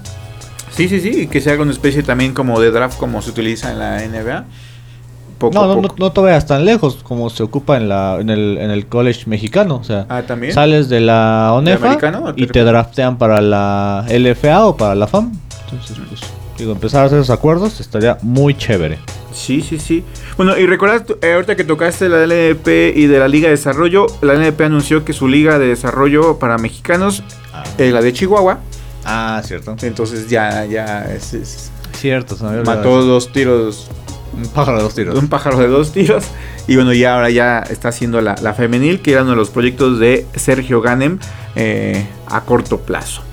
Sí, 0.69 0.89
sí, 0.89 0.99
sí, 0.99 1.21
y 1.21 1.27
que 1.27 1.39
se 1.39 1.49
haga 1.49 1.61
una 1.61 1.71
especie 1.71 2.03
también 2.03 2.33
como 2.33 2.59
de 2.59 2.71
draft 2.71 2.99
como 2.99 3.21
se 3.21 3.29
utiliza 3.29 3.71
en 3.71 3.79
la 3.79 4.05
NBA. 4.05 4.45
No, 5.41 5.81
no, 5.81 5.87
no, 5.97 6.11
te 6.11 6.21
veas 6.21 6.45
tan 6.45 6.65
lejos 6.65 6.99
como 7.03 7.29
se 7.29 7.43
ocupa 7.43 7.77
en, 7.77 7.89
la, 7.89 8.17
en, 8.19 8.29
el, 8.29 8.57
en 8.59 8.71
el 8.71 8.87
college 8.87 9.23
mexicano. 9.27 9.75
O 9.75 9.83
sea, 9.83 10.05
ah, 10.09 10.23
¿también? 10.23 10.53
sales 10.53 10.89
de 10.89 11.01
la 11.01 11.51
ONEFA 11.53 11.97
y 12.35 12.47
te 12.47 12.63
draftean 12.63 13.17
para 13.17 13.41
la 13.41 14.05
LFA 14.09 14.65
o 14.65 14.77
para 14.77 14.95
la 14.95 15.07
FAM. 15.07 15.31
Entonces, 15.65 15.97
pues, 16.07 16.21
digo, 16.57 16.71
empezar 16.71 17.03
a 17.03 17.05
hacer 17.05 17.19
esos 17.19 17.29
acuerdos 17.29 17.79
estaría 17.79 18.17
muy 18.21 18.55
chévere. 18.55 18.99
Sí, 19.33 19.61
sí, 19.61 19.77
sí. 19.77 20.03
Bueno, 20.35 20.57
y 20.57 20.65
recordad, 20.65 21.05
eh, 21.21 21.33
ahorita 21.33 21.55
que 21.55 21.63
tocaste 21.63 22.09
la 22.09 22.25
LNP 22.25 22.93
y 22.95 23.05
de 23.05 23.19
la 23.19 23.27
Liga 23.27 23.47
de 23.47 23.51
Desarrollo, 23.51 24.07
la 24.21 24.33
LNP 24.33 24.61
anunció 24.63 25.05
que 25.05 25.13
su 25.13 25.27
Liga 25.27 25.59
de 25.59 25.67
Desarrollo 25.67 26.39
para 26.39 26.57
mexicanos 26.57 27.23
ah. 27.53 27.63
es 27.77 27.93
la 27.93 28.01
de 28.01 28.13
Chihuahua. 28.13 28.59
Ah, 29.05 29.41
cierto. 29.45 29.75
Entonces 29.81 30.29
ya, 30.29 30.65
ya 30.65 31.05
es... 31.05 31.71
cierto, 31.93 32.35
mató 32.65 33.03
dos 33.03 33.31
tiros. 33.31 33.89
Un 34.37 34.49
pájaro 34.49 34.77
de 34.77 34.83
dos 34.83 34.95
tiros. 34.95 35.17
Un 35.17 35.27
pájaro 35.27 35.57
de 35.57 35.67
dos 35.67 35.91
tiros. 35.91 36.25
Y 36.67 36.75
bueno, 36.75 36.93
ya 36.93 37.15
ahora 37.15 37.29
ya 37.29 37.59
está 37.59 37.89
haciendo 37.89 38.21
la, 38.21 38.35
femenil, 38.53 39.01
que 39.01 39.13
era 39.13 39.23
uno 39.23 39.31
de 39.31 39.37
los 39.37 39.49
proyectos 39.49 39.99
de 39.99 40.25
Sergio 40.35 40.81
Ganem 40.81 41.19
eh, 41.55 42.05
a 42.27 42.41
corto 42.41 42.79
plazo. 42.81 43.23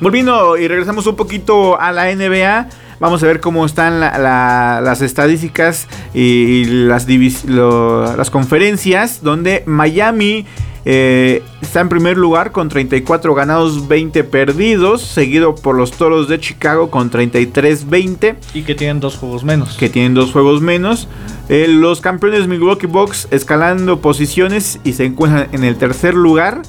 Volviendo 0.00 0.56
y 0.56 0.68
regresamos 0.68 1.06
un 1.06 1.16
poquito 1.16 1.80
a 1.80 1.92
la 1.92 2.14
NBA. 2.14 2.68
Vamos 3.00 3.22
a 3.22 3.26
ver 3.26 3.40
cómo 3.40 3.64
están 3.64 4.00
las 4.00 5.00
estadísticas 5.00 5.86
y 6.12 6.64
las, 6.64 7.06
las 7.06 8.30
conferencias 8.30 9.22
donde 9.22 9.62
Miami 9.66 10.46
eh, 10.84 11.42
está 11.60 11.80
en 11.80 11.88
primer 11.88 12.16
lugar 12.16 12.52
con 12.52 12.68
34 12.68 13.34
ganados, 13.34 13.88
20 13.88 14.24
perdidos, 14.24 15.02
seguido 15.02 15.54
por 15.54 15.76
los 15.76 15.92
Toros 15.92 16.28
de 16.28 16.40
Chicago 16.40 16.90
con 16.90 17.10
33-20. 17.10 18.36
Y 18.54 18.62
que 18.62 18.74
tienen 18.74 19.00
dos 19.00 19.16
juegos 19.16 19.44
menos. 19.44 19.76
Que 19.76 19.88
tienen 19.88 20.14
dos 20.14 20.32
juegos 20.32 20.60
menos. 20.60 21.08
Eh, 21.48 21.66
los 21.68 22.00
campeones 22.00 22.46
Milwaukee 22.46 22.86
Bucks 22.86 23.28
escalando 23.30 24.00
posiciones 24.00 24.80
y 24.84 24.92
se 24.92 25.04
encuentran 25.04 25.48
en 25.52 25.64
el 25.64 25.76
tercer 25.76 26.14
lugar. 26.14 26.62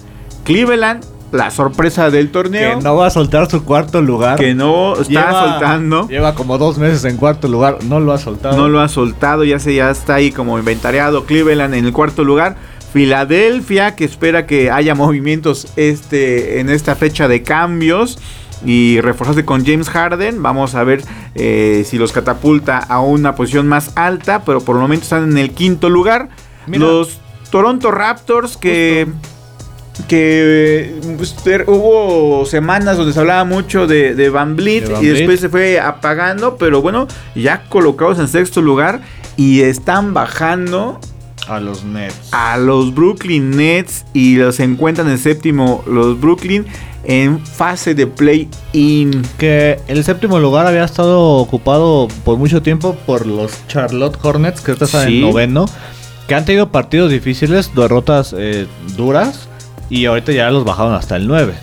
Cleveland 0.43 1.03
la 1.31 1.51
sorpresa 1.51 2.09
del 2.09 2.31
torneo. 2.31 2.77
Que 2.77 2.83
no 2.83 2.95
va 2.95 3.07
a 3.07 3.09
soltar 3.09 3.49
su 3.49 3.63
cuarto 3.63 4.01
lugar. 4.01 4.39
Que 4.39 4.55
no 4.55 4.95
está 4.95 5.31
soltando. 5.31 6.07
Lleva 6.07 6.35
como 6.35 6.57
dos 6.57 6.77
meses 6.77 7.05
en 7.05 7.17
cuarto 7.17 7.47
lugar, 7.47 7.77
no 7.83 7.99
lo 7.99 8.13
ha 8.13 8.17
soltado. 8.17 8.57
No 8.57 8.67
lo 8.67 8.79
ha 8.79 8.87
soltado, 8.87 9.43
ya 9.43 9.59
se 9.59 9.75
ya 9.75 9.91
está 9.91 10.15
ahí 10.15 10.31
como 10.31 10.57
inventariado. 10.57 11.25
Cleveland 11.25 11.73
en 11.75 11.85
el 11.85 11.93
cuarto 11.93 12.23
lugar. 12.23 12.55
Filadelfia, 12.93 13.95
que 13.95 14.05
espera 14.05 14.45
que 14.45 14.71
haya 14.71 14.95
movimientos 14.95 15.67
este, 15.75 16.59
en 16.59 16.69
esta 16.69 16.95
fecha 16.95 17.27
de 17.27 17.43
cambios. 17.43 18.19
Y 18.65 18.99
reforzarse 18.99 19.45
con 19.45 19.65
James 19.65 19.89
Harden. 19.89 20.43
Vamos 20.43 20.75
a 20.75 20.83
ver 20.83 21.01
eh, 21.33 21.85
si 21.85 21.97
los 21.97 22.11
catapulta 22.11 22.77
a 22.77 22.99
una 22.99 23.33
posición 23.33 23.67
más 23.67 23.93
alta. 23.95 24.43
Pero 24.43 24.59
por 24.59 24.75
el 24.75 24.81
momento 24.81 25.03
están 25.03 25.31
en 25.31 25.37
el 25.37 25.51
quinto 25.51 25.89
lugar. 25.89 26.27
Los 26.67 27.19
Toronto 27.51 27.89
Raptors 27.89 28.57
que 28.57 29.07
que 30.07 30.95
pues, 31.17 31.35
hubo 31.67 32.45
semanas 32.45 32.97
donde 32.97 33.13
se 33.13 33.19
hablaba 33.19 33.43
mucho 33.43 33.87
de, 33.87 34.29
Van 34.29 34.55
Vliet 34.55 34.89
y 35.01 35.07
después 35.07 35.39
se 35.39 35.49
fue 35.49 35.79
apagando, 35.79 36.57
pero 36.57 36.81
bueno, 36.81 37.07
ya 37.35 37.63
colocados 37.69 38.19
en 38.19 38.27
sexto 38.27 38.61
lugar 38.61 39.01
y 39.35 39.61
están 39.61 40.13
bajando 40.13 40.99
a 41.49 41.59
los 41.59 41.83
Nets. 41.83 42.31
A 42.31 42.57
los 42.57 42.93
Brooklyn 42.93 43.51
Nets 43.51 44.05
y 44.13 44.35
los 44.35 44.59
encuentran 44.59 45.09
en 45.09 45.17
séptimo 45.17 45.83
los 45.87 46.19
Brooklyn 46.19 46.65
en 47.03 47.43
fase 47.45 47.95
de 47.95 48.07
play-in. 48.07 49.23
Que 49.37 49.79
el 49.87 50.03
séptimo 50.03 50.39
lugar 50.39 50.67
había 50.67 50.83
estado 50.83 51.19
ocupado 51.21 52.07
por 52.23 52.37
mucho 52.37 52.61
tiempo 52.61 52.95
por 53.05 53.25
los 53.25 53.65
Charlotte 53.67 54.17
Hornets, 54.21 54.61
que 54.61 54.73
están 54.73 55.07
en 55.07 55.21
noveno, 55.21 55.65
que 56.27 56.35
han 56.35 56.45
tenido 56.45 56.71
partidos 56.71 57.11
difíciles, 57.11 57.73
derrotas 57.75 58.35
eh, 58.37 58.67
duras 58.95 59.49
y 59.89 60.05
ahorita 60.05 60.31
ya 60.31 60.51
los 60.51 60.63
bajaron 60.63 60.93
hasta 60.93 61.15
el 61.15 61.27
9. 61.27 61.53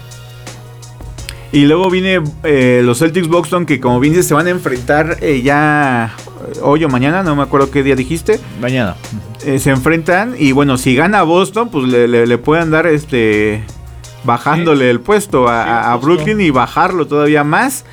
Y 1.53 1.65
luego 1.65 1.89
viene 1.91 2.23
eh, 2.43 2.83
los 2.85 2.99
Celtics 2.99 3.29
Boston 3.29 3.67
que 3.67 3.81
como 3.81 4.01
bien 4.01 4.13
dices 4.13 4.27
se 4.27 4.35
van 4.35 4.47
a 4.47 4.51
enfrentar 4.51 5.19
eh, 5.21 5.43
ya 5.43 6.15
hoy 6.63 6.85
o 6.85 6.89
mañana, 6.89 7.23
no 7.23 7.37
me 7.37 7.43
acuerdo 7.43 7.71
qué 7.71 7.83
día 7.83 7.97
dijiste. 7.97 8.41
Mañana. 8.61 8.97
se 9.39 9.71
enfrentan 9.71 10.35
y 10.39 10.53
bueno, 10.53 10.79
si 10.79 10.95
gana 10.95 11.23
Boston 11.23 11.69
pues 11.71 11.87
le, 11.87 12.39
pueden 12.39 12.71
dar 12.71 12.87
este 12.87 13.65
bajándole 14.25 14.91
el 14.91 15.01
puesto 15.01 15.49
a, 15.49 15.97
Brooklyn 15.97 16.41
y 16.41 16.51
bajarlo 16.51 17.07
todavía 17.07 17.45
más. 17.45 17.85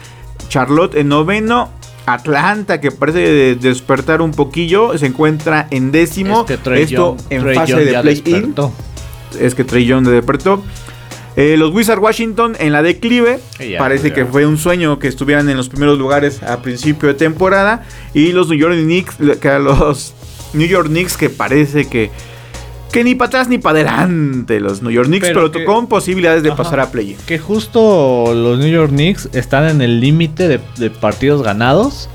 Charlotte 0.49 0.95
en 0.95 1.09
noveno. 1.09 1.69
Atlanta, 2.05 2.81
que 2.81 2.91
parece 2.91 3.55
despertar 3.55 4.21
un 4.21 4.31
poquillo, 4.31 4.97
se 4.97 5.05
encuentra 5.05 5.67
en 5.71 5.91
décimo. 5.91 6.45
Esto 6.75 7.15
en 7.29 7.53
fase 7.53 7.85
de 7.85 8.01
play-in. 8.01 8.55
es 9.39 9.55
que 9.55 9.63
Trey 9.63 9.85
Young 9.85 10.05
despertó. 10.05 10.61
Eh, 11.35 11.55
los 11.57 11.73
Wizards 11.73 12.01
Washington 12.01 12.55
en 12.59 12.71
la 12.73 12.83
declive. 12.83 13.39
Ya, 13.59 13.79
Parece 13.79 14.09
ya. 14.09 14.15
que 14.15 14.25
fue 14.25 14.45
un 14.45 14.57
sueño 14.57 14.99
que 14.99 15.07
estuvieran 15.07 15.49
en 15.49 15.57
los 15.57 15.67
primeros 15.69 15.97
lugares 15.97 16.43
a 16.43 16.61
principio 16.61 17.07
de 17.09 17.15
temporada. 17.15 17.83
Y 18.13 18.31
los 18.33 18.49
New 18.49 18.57
York 18.59 18.75
Knicks, 18.75 19.15
que 19.41 19.49
a 19.49 19.57
los 19.59 20.13
New 20.53 20.67
York 20.67 20.87
Knicks 20.89 21.17
que 21.17 21.29
parece 21.31 21.85
que, 21.89 22.11
que 22.91 23.03
ni 23.03 23.15
para 23.15 23.27
atrás 23.29 23.47
ni 23.47 23.57
para 23.57 23.79
adelante 23.79 24.59
los 24.59 24.83
New 24.83 24.91
York 24.91 25.07
Knicks, 25.07 25.25
Pero 25.27 25.39
pero, 25.39 25.51
que- 25.51 25.65
con 25.65 25.87
posibilidades 25.87 26.43
de 26.43 26.49
Ajá. 26.49 26.57
pasar 26.61 26.79
a 26.81 26.91
play. 26.91 27.17
Que 27.25 27.39
justo 27.39 28.31
los 28.35 28.59
New 28.59 28.67
York 28.69 28.91
Knicks 28.91 29.29
están 29.33 29.67
en 29.67 29.81
el 29.81 29.99
límite 29.99 30.47
de, 30.47 30.59
de 30.77 30.91
partidos 30.91 31.41
ganados 31.41 32.09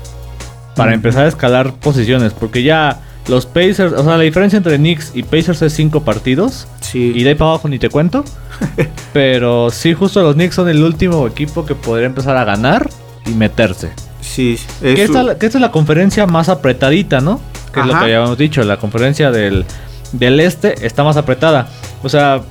para 0.77 0.91
Mm. 0.91 0.93
empezar 0.93 1.25
a 1.25 1.27
escalar 1.27 1.73
posiciones. 1.73 2.31
Porque 2.31 2.63
ya 2.63 3.01
los 3.29 3.45
Pacers, 3.45 3.93
o 3.93 4.03
sea, 4.03 4.17
la 4.17 4.23
diferencia 4.23 4.57
entre 4.57 4.77
Knicks 4.77 5.11
y 5.13 5.23
Pacers 5.23 5.61
es 5.61 5.73
5 5.73 6.03
partidos. 6.03 6.67
Sí. 6.81 7.13
Y 7.15 7.23
de 7.23 7.29
ahí 7.29 7.35
para 7.35 7.51
abajo 7.51 7.69
ni 7.69 7.77
te 7.79 7.89
cuento. 7.89 8.25
Pero 9.13 9.69
sí, 9.69 9.93
justo 9.93 10.21
los 10.23 10.33
Knicks 10.35 10.55
son 10.55 10.67
el 10.67 10.83
último 10.83 11.27
equipo 11.27 11.65
que 11.65 11.75
podría 11.75 12.07
empezar 12.07 12.35
a 12.37 12.43
ganar 12.43 12.89
y 13.25 13.31
meterse. 13.31 13.91
sí, 14.19 14.59
Que 14.81 14.93
es 14.93 14.99
esta, 15.11 15.37
que 15.37 15.45
esta 15.45 15.57
es 15.59 15.61
la 15.61 15.71
conferencia 15.71 16.25
más 16.25 16.49
apretadita, 16.49 17.21
¿no? 17.21 17.39
Que 17.73 17.81
es 17.81 17.85
lo 17.85 17.93
que 17.93 17.99
ya 18.09 18.17
habíamos 18.17 18.37
dicho. 18.37 18.63
La 18.63 18.77
conferencia 18.77 19.29
del, 19.31 19.65
del 20.11 20.39
este 20.39 20.85
está 20.85 21.03
más 21.03 21.15
apretada. 21.15 21.67
O 22.01 22.09
sea, 22.09 22.41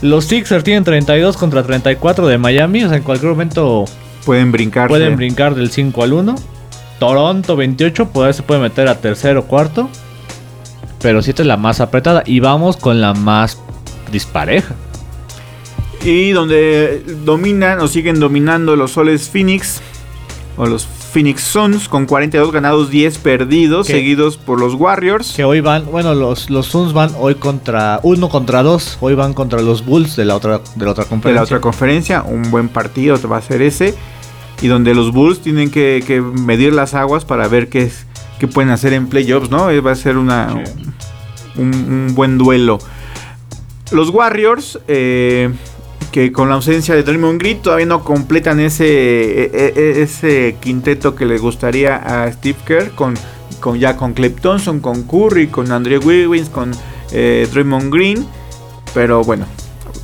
los 0.00 0.24
Sixers 0.24 0.64
tienen 0.64 0.84
32 0.84 1.36
contra 1.36 1.62
34 1.62 2.26
de 2.26 2.38
Miami. 2.38 2.84
O 2.84 2.88
sea, 2.88 2.96
en 2.96 3.02
cualquier 3.02 3.32
momento 3.32 3.84
pueden 4.24 4.50
brincar. 4.50 4.88
pueden 4.88 5.16
brincar 5.16 5.54
del 5.54 5.70
5 5.70 6.02
al 6.02 6.12
1. 6.14 6.34
Toronto 6.98 7.56
28, 7.56 8.08
pues 8.10 8.36
se 8.36 8.42
puede 8.42 8.60
meter 8.60 8.88
a 8.88 8.94
tercero, 8.94 9.44
cuarto. 9.44 9.90
Pero 11.02 11.20
sí 11.20 11.30
esta 11.30 11.42
es 11.42 11.48
la 11.48 11.56
más 11.56 11.80
apretada. 11.80 12.22
Y 12.24 12.40
vamos 12.40 12.76
con 12.76 13.00
la 13.00 13.12
más 13.12 13.58
dispareja. 14.10 14.74
Y 16.04 16.30
donde 16.30 17.02
dominan 17.24 17.80
o 17.80 17.88
siguen 17.88 18.18
dominando 18.20 18.76
los 18.76 18.92
soles 18.92 19.28
Phoenix 19.28 19.80
o 20.56 20.66
los 20.66 20.86
Phoenix 21.12 21.42
Suns 21.42 21.88
con 21.88 22.06
42 22.06 22.52
ganados, 22.52 22.90
10 22.90 23.18
perdidos, 23.18 23.86
seguidos 23.86 24.38
por 24.38 24.58
los 24.58 24.74
Warriors. 24.74 25.34
Que 25.34 25.44
hoy 25.44 25.60
van, 25.60 25.84
bueno, 25.86 26.14
los, 26.14 26.48
los 26.48 26.66
Suns 26.66 26.92
van 26.92 27.10
hoy 27.18 27.34
contra 27.34 28.00
uno 28.02 28.28
contra 28.28 28.62
dos. 28.62 28.96
Hoy 29.00 29.14
van 29.14 29.34
contra 29.34 29.60
los 29.60 29.84
Bulls 29.84 30.16
de 30.16 30.24
la 30.24 30.36
otra, 30.36 30.60
de 30.74 30.84
la 30.84 30.92
otra 30.92 31.04
de 31.04 31.10
conferencia. 31.10 31.40
la 31.40 31.44
otra 31.44 31.60
conferencia, 31.60 32.22
un 32.22 32.50
buen 32.50 32.68
partido 32.68 33.18
va 33.30 33.36
a 33.36 33.42
ser 33.42 33.60
ese. 33.62 33.94
Y 34.62 34.68
donde 34.68 34.94
los 34.94 35.12
Bulls 35.12 35.40
tienen 35.40 35.70
que, 35.70 36.02
que 36.06 36.20
medir 36.20 36.72
las 36.72 36.94
aguas 36.94 37.24
para 37.24 37.46
ver 37.48 37.68
qué, 37.68 37.82
es, 37.82 38.06
qué 38.42 38.48
pueden 38.48 38.72
hacer 38.72 38.92
en 38.92 39.06
playoffs, 39.06 39.50
¿no? 39.52 39.70
Eh, 39.70 39.80
Va 39.80 39.92
a 39.92 39.94
ser 39.94 40.16
una, 40.16 40.52
un, 41.54 41.72
un 41.72 42.12
buen 42.16 42.38
duelo. 42.38 42.80
Los 43.92 44.08
Warriors, 44.10 44.80
eh, 44.88 45.48
que 46.10 46.32
con 46.32 46.48
la 46.48 46.56
ausencia 46.56 46.96
de 46.96 47.04
Draymond 47.04 47.40
Green 47.40 47.62
todavía 47.62 47.86
no 47.86 48.02
completan 48.02 48.58
ese, 48.58 49.44
e- 49.44 49.72
e- 49.76 50.02
ese 50.02 50.56
quinteto 50.58 51.14
que 51.14 51.24
le 51.24 51.38
gustaría 51.38 51.94
a 51.94 52.32
Steve 52.32 52.58
Kerr, 52.66 52.90
con, 52.96 53.14
con 53.60 53.78
ya 53.78 53.96
con 53.96 54.12
Clay 54.12 54.30
Thompson, 54.30 54.80
con 54.80 55.04
Curry, 55.04 55.46
con 55.46 55.70
Andrew 55.70 56.02
Wiggins, 56.02 56.48
con 56.48 56.72
eh, 57.12 57.46
Draymond 57.52 57.94
Green. 57.94 58.26
Pero 58.92 59.22
bueno, 59.22 59.46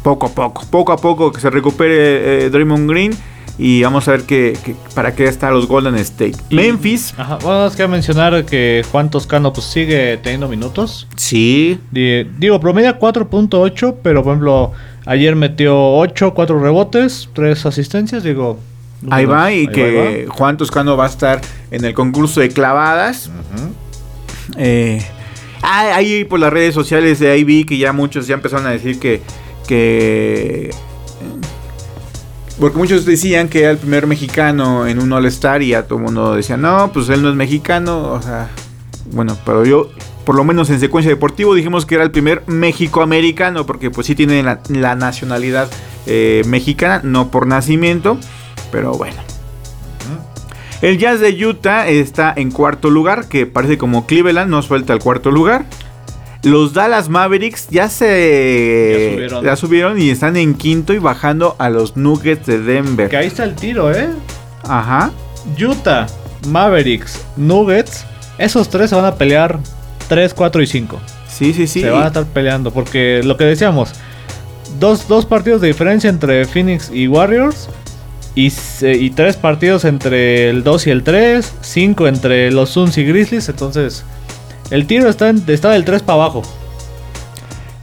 poco 0.05 0.27
a 0.27 0.29
poco, 0.29 0.65
poco 0.71 0.93
a 0.93 0.97
poco 0.97 1.33
que 1.33 1.41
se 1.41 1.51
recupere 1.51 2.45
eh, 2.45 2.51
Draymond 2.51 2.89
Green. 2.89 3.13
Y 3.61 3.83
vamos 3.83 4.07
a 4.07 4.13
ver 4.13 4.23
que, 4.23 4.57
que- 4.65 4.77
para 4.95 5.15
qué 5.17 5.25
están 5.25 5.53
los 5.53 5.67
Golden 5.67 5.97
State. 5.97 6.37
Y- 6.49 6.55
Memphis, 6.55 7.13
Ajá, 7.17 7.39
bueno, 7.43 7.67
es 7.67 7.75
que 7.75 7.89
mencionar 7.89 8.45
que 8.45 8.85
Juan 8.93 9.11
Toscano 9.11 9.53
pues 9.53 9.67
sigue 9.67 10.17
teniendo 10.19 10.49
minutos. 10.49 11.09
sí, 11.17 11.81
Di- 11.91 12.25
Digo, 12.39 12.61
promedia 12.61 12.99
4.8, 13.01 13.97
pero 14.03 14.23
por 14.23 14.33
ejemplo, 14.33 14.73
ayer 15.07 15.35
metió 15.35 15.77
8, 15.77 16.35
4 16.35 16.61
rebotes, 16.61 17.29
3 17.33 17.67
asistencias, 17.67 18.23
digo... 18.23 18.61
ahí 19.11 19.25
va. 19.25 19.51
Y 19.53 19.59
ahí 19.61 19.67
que 19.67 20.27
Juan 20.31 20.57
Toscano 20.57 20.97
va 20.97 21.07
a 21.07 21.09
estar 21.09 21.41
en 21.73 21.85
el 21.85 21.95
concurso 21.95 22.41
de 22.41 22.51
clavadas. 22.51 23.31
Eh, 24.57 25.05
ah, 25.63 25.91
ahí 25.95 26.25
por 26.25 26.39
las 26.41 26.53
redes 26.53 26.75
sociales 26.75 27.19
de 27.19 27.31
ahí 27.31 27.43
vi 27.45 27.65
que 27.65 27.77
ya 27.77 27.93
muchos 27.93 28.27
ya 28.29 28.35
empezaron 28.35 28.67
a 28.67 28.71
decir 28.71 28.99
que. 29.01 29.21
que 29.67 30.71
porque 32.59 32.77
muchos 32.77 33.05
decían 33.05 33.49
que 33.49 33.61
era 33.61 33.71
el 33.71 33.79
primer 33.79 34.07
mexicano 34.07 34.87
en 34.87 35.01
un 35.01 35.13
All-Star 35.13 35.63
y 35.63 35.69
ya 35.69 35.85
todo 35.85 35.99
el 35.99 36.05
mundo 36.05 36.35
decía, 36.35 36.57
no, 36.57 36.91
pues 36.93 37.09
él 37.09 37.23
no 37.23 37.31
es 37.31 37.37
mexicano. 37.37 38.13
O 38.13 38.21
sea, 38.23 38.49
bueno, 39.13 39.37
pero 39.45 39.65
yo, 39.65 39.91
por 40.25 40.35
lo 40.35 40.45
menos 40.45 40.69
en 40.71 40.81
secuencia 40.81 41.11
deportivo, 41.11 41.55
dijimos 41.55 41.87
que 41.87 41.95
era 41.95 42.05
el 42.05 42.11
primer 42.11 42.43
México-americano, 42.47 43.65
porque 43.65 43.91
pues 43.91 44.07
sí 44.07 44.15
tiene 44.15 44.43
la, 44.43 44.61
la 44.69 44.97
nacionalidad 44.97 45.71
eh, 46.07 46.43
mexicana, 46.47 47.01
no 47.05 47.31
por 47.31 47.47
nacimiento, 47.47 48.19
pero 48.73 48.93
bueno. 48.93 49.17
El 50.81 50.99
Jazz 50.99 51.19
de 51.19 51.45
Utah 51.45 51.89
está 51.89 52.33
en 52.37 52.53
cuarto 52.53 52.89
lugar, 52.89 53.29
que 53.29 53.47
parece 53.47 53.79
como 53.79 54.07
Cleveland, 54.07 54.49
no 54.49 54.63
suelta 54.63 54.93
el 54.93 55.01
cuarto 55.01 55.31
lugar. 55.31 55.65
Los 56.45 56.73
Dallas 56.73 57.09
Mavericks 57.09 57.69
ya 57.69 57.89
se 57.89 58.97
Ya 58.99 59.15
subieron. 59.15 59.45
ya 59.45 59.57
subieron 59.57 60.01
y 60.01 60.11
están 60.11 60.37
en 60.37 60.55
quinto 60.55 60.93
y 60.95 60.99
bajando 60.99 61.57
a 61.59 61.69
los 61.69 61.97
Nuggets 61.97 62.47
de 62.47 62.61
Denver. 62.61 63.09
Que 63.09 63.17
ahí 63.17 63.27
está 63.27 63.45
el 63.45 63.55
tiro, 63.55 63.93
¿eh? 63.93 64.09
Ajá. 64.63 65.11
Utah, 65.61 66.07
Mavericks, 66.49 67.23
Nuggets, 67.37 68.05
esos 68.39 68.69
tres 68.69 68.91
se 68.91 68.97
van 68.97 69.05
a 69.05 69.15
pelear 69.17 69.59
3, 70.09 70.33
4 70.35 70.63
y 70.63 70.67
5. 70.67 71.01
Sí, 71.29 71.53
sí, 71.53 71.67
sí. 71.67 71.81
Se 71.81 71.91
van 71.91 72.05
a 72.05 72.07
estar 72.09 72.25
peleando, 72.27 72.71
porque 72.71 73.21
lo 73.25 73.37
que 73.37 73.45
decíamos, 73.45 73.91
dos, 74.79 75.09
dos 75.09 75.27
partidos 75.27 75.61
de 75.61 75.69
diferencia 75.69 76.09
entre 76.09 76.45
Phoenix 76.45 76.91
y 76.93 77.09
Warriors. 77.09 77.69
Y, 78.35 78.53
y 78.83 79.11
tres 79.11 79.37
partidos 79.37 79.85
entre 79.85 80.51
el 80.51 80.63
2 80.63 80.87
y 80.87 80.91
el 80.91 81.03
3. 81.03 81.55
Cinco 81.61 82.07
entre 82.07 82.53
los 82.53 82.71
Suns 82.71 82.97
y 82.97 83.05
Grizzlies. 83.05 83.49
Entonces, 83.49 84.05
el 84.71 84.87
tiro 84.87 85.09
está, 85.09 85.29
en- 85.31 85.43
está 85.47 85.71
del 85.71 85.85
3 85.85 86.03
para 86.03 86.23
abajo. 86.23 86.43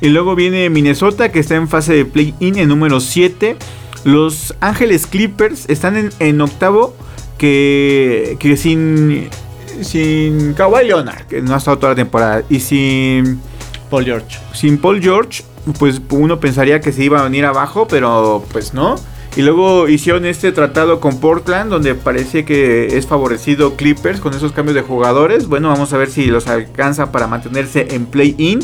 Y 0.01 0.09
luego 0.09 0.35
viene 0.35 0.69
Minnesota, 0.69 1.31
que 1.31 1.39
está 1.39 1.55
en 1.55 1.67
fase 1.67 1.93
de 1.93 2.05
play-in 2.05 2.57
en 2.57 2.67
número 2.67 2.99
7. 2.99 3.55
Los 4.03 4.53
Ángeles 4.59 5.07
Clippers 5.07 5.65
están 5.69 5.95
en, 5.97 6.09
en 6.19 6.41
octavo, 6.41 6.95
que, 7.37 8.37
que 8.39 8.55
sin, 8.57 9.29
sin 9.81 10.53
Kawhi 10.53 10.85
Leonard, 10.87 11.25
que 11.27 11.41
no 11.41 11.53
ha 11.55 11.57
estado 11.57 11.77
toda 11.79 11.91
la 11.93 11.95
temporada, 11.95 12.43
y 12.49 12.59
sin, 12.59 13.39
Paul 13.89 14.05
George. 14.05 14.37
sin 14.53 14.77
Paul 14.77 15.01
George, 15.01 15.43
pues 15.79 15.99
uno 16.11 16.39
pensaría 16.39 16.79
que 16.81 16.91
se 16.91 17.03
iba 17.03 17.19
a 17.19 17.23
venir 17.23 17.45
abajo, 17.45 17.87
pero 17.87 18.45
pues 18.51 18.73
no. 18.73 18.95
Y 19.35 19.41
luego 19.41 19.89
hicieron 19.89 20.25
este 20.25 20.53
tratado 20.53 21.01
con 21.01 21.19
Portland, 21.19 21.69
donde 21.69 21.93
parece 21.93 22.45
que 22.45 22.97
es 22.97 23.05
favorecido 23.05 23.75
Clippers 23.75 24.21
con 24.21 24.33
esos 24.33 24.53
cambios 24.53 24.75
de 24.75 24.81
jugadores. 24.81 25.47
Bueno, 25.47 25.67
vamos 25.67 25.91
a 25.91 25.97
ver 25.97 26.09
si 26.09 26.27
los 26.27 26.47
alcanza 26.47 27.11
para 27.11 27.27
mantenerse 27.27 27.87
en 27.91 28.05
play-in. 28.05 28.59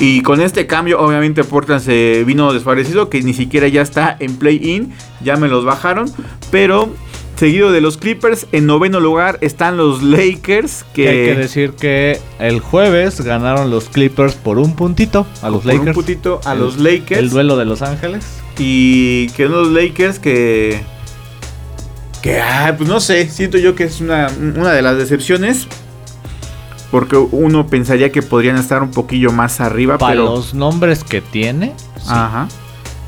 Y 0.00 0.22
con 0.22 0.40
este 0.40 0.66
cambio, 0.66 1.00
obviamente 1.00 1.44
Portland 1.44 1.80
se 1.80 2.24
vino 2.24 2.52
desfavorecido, 2.52 3.08
que 3.08 3.22
ni 3.22 3.32
siquiera 3.32 3.68
ya 3.68 3.82
está 3.82 4.16
en 4.18 4.36
play-in, 4.36 4.92
ya 5.22 5.36
me 5.36 5.46
los 5.46 5.64
bajaron. 5.64 6.10
Pero 6.50 6.92
seguido 7.36 7.72
de 7.72 7.80
los 7.80 7.96
Clippers, 7.96 8.46
en 8.52 8.66
noveno 8.66 9.00
lugar 9.00 9.38
están 9.40 9.76
los 9.76 10.02
Lakers, 10.02 10.84
Que 10.94 11.08
hay 11.08 11.24
que 11.26 11.34
decir 11.34 11.72
que 11.72 12.20
el 12.38 12.60
jueves 12.60 13.20
ganaron 13.20 13.70
los 13.70 13.84
Clippers 13.88 14.34
por 14.34 14.58
un 14.58 14.76
puntito 14.76 15.26
a 15.42 15.50
los 15.50 15.62
por 15.62 15.72
un 15.72 15.78
Lakers. 15.78 15.94
putito 15.94 16.40
a 16.44 16.52
El- 16.52 16.60
los 16.60 16.78
Lakers. 16.78 17.18
El 17.20 17.30
duelo 17.30 17.56
de 17.56 17.64
Los 17.64 17.82
Ángeles. 17.82 18.24
Y 18.58 19.28
que 19.30 19.46
unos 19.46 19.68
Lakers 19.68 20.18
que. 20.18 20.82
Que, 22.20 22.40
ah, 22.40 22.74
pues 22.76 22.88
no 22.88 23.00
sé, 23.00 23.28
siento 23.28 23.58
yo 23.58 23.74
que 23.74 23.82
es 23.84 24.00
una, 24.00 24.30
una 24.38 24.70
de 24.72 24.82
las 24.82 24.96
decepciones. 24.96 25.66
Porque 26.92 27.16
uno 27.16 27.66
pensaría 27.66 28.12
que 28.12 28.20
podrían 28.22 28.58
estar 28.58 28.82
un 28.82 28.90
poquillo 28.90 29.32
más 29.32 29.60
arriba, 29.60 29.96
Para 29.98 30.12
pero. 30.12 30.24
los 30.26 30.52
nombres 30.54 31.02
que 31.04 31.20
tiene. 31.22 31.72
sí. 31.96 32.04
Ajá. 32.08 32.48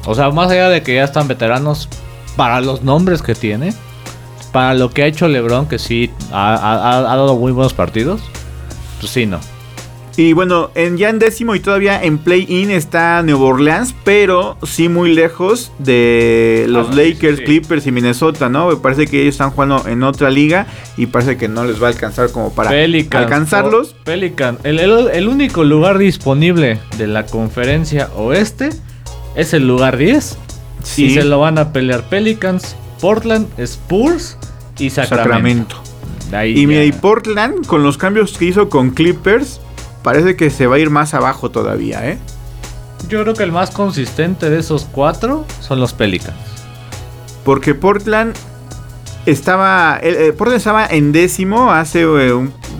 O 0.06 0.14
sea, 0.14 0.31
más 0.31 0.50
allá 0.50 0.68
de 0.68 0.83
que 0.83 0.94
ya 0.96 1.04
están 1.04 1.29
veteranos, 1.29 1.88
para 2.37 2.60
los 2.60 2.83
nombres 2.83 3.22
que 3.22 3.35
tiene, 3.35 3.72
para 4.55 4.73
lo 4.73 4.88
que 4.90 5.02
ha 5.02 5.07
hecho 5.07 5.29
LeBron, 5.29 5.67
que 5.69 5.79
sí 5.79 6.11
ha, 6.33 6.55
ha- 6.55 6.98
ha 6.98 7.17
dado 7.17 7.37
muy 7.37 7.52
buenos 7.52 7.75
partidos, 7.75 8.23
pues 9.00 9.13
sí, 9.13 9.27
no. 9.27 9.38
Y 10.17 10.33
bueno, 10.33 10.71
en, 10.77 10.96
ya 10.96 11.09
en 11.11 11.19
décimo 11.19 11.57
y 11.57 11.61
todavía 11.61 12.00
en 12.00 12.19
play-in 12.19 12.71
está 12.71 13.21
Nueva 13.25 13.46
Orleans, 13.46 13.96
pero 14.05 14.57
sí 14.63 14.88
muy 14.88 15.13
lejos 15.13 15.73
de 15.81 16.67
los 16.69 16.90
Ah, 16.90 16.94
Lakers, 16.94 17.38
sí. 17.38 17.44
Clippers 17.44 17.85
y 17.88 17.90
Minnesota, 17.90 18.48
¿no? 18.48 18.69
Me 18.69 18.77
parece 18.77 19.09
que 19.09 19.23
ellos 19.23 19.35
están 19.35 19.50
jugando 19.50 19.83
en 19.88 20.05
otra 20.05 20.31
liga 20.31 20.69
y 20.96 21.07
parece 21.07 21.37
que 21.37 21.48
no 21.48 21.65
les 21.65 21.83
va 21.83 21.88
a 21.88 21.90
alcanzar 21.90 22.31
como 22.31 22.55
para 22.55 22.71
alcanzarlos. 22.71 23.96
o- 24.00 24.05
Pelican, 24.05 24.59
el, 24.63 24.79
el- 24.79 25.09
el 25.13 25.27
único 25.27 25.65
lugar 25.65 25.98
disponible 25.98 26.79
de 26.96 27.09
la 27.09 27.27
conferencia 27.27 28.09
oeste 28.15 28.69
es 29.35 29.52
el 29.52 29.67
lugar 29.67 29.96
10. 29.96 30.38
Sí, 30.85 31.07
Y 31.07 31.11
se 31.15 31.25
lo 31.25 31.40
van 31.40 31.59
a 31.59 31.73
pelear 31.73 32.09
Pelicans, 32.09 32.77
Portland, 33.05 33.48
Spurs 33.59 34.38
y 34.79 34.88
Sacramento. 34.88 35.25
Sacramento. 35.25 35.77
De 36.31 36.37
ahí 36.38 36.59
Y 36.59 36.67
mira, 36.67 36.85
y 36.85 36.92
Portland, 36.92 37.67
con 37.67 37.83
los 37.83 37.98
cambios 37.98 38.38
que 38.38 38.46
hizo 38.46 38.71
con 38.71 38.92
Clippers, 38.92 39.61
parece 40.02 40.37
que 40.37 40.48
se 40.48 40.67
va 40.67 40.77
a 40.77 40.79
ir 40.79 40.88
más 40.88 41.13
abajo 41.13 41.50
todavía, 41.50 42.09
¿eh? 42.09 42.19
Yo 43.11 43.21
creo 43.21 43.35
que 43.35 43.42
el 43.42 43.52
más 43.52 43.71
consistente 43.73 44.48
de 44.48 44.59
esos 44.59 44.88
cuatro 44.90 45.44
son 45.61 45.81
los 45.81 45.92
Pelicans. 45.92 46.35
Porque 47.44 47.75
Portland 47.75 48.35
estaba. 49.27 49.98
Eh, 50.02 50.33
Portland 50.33 50.57
estaba 50.57 50.87
en 50.87 51.13
décimo 51.13 51.73
hace 51.73 52.05
eh, 52.05 52.33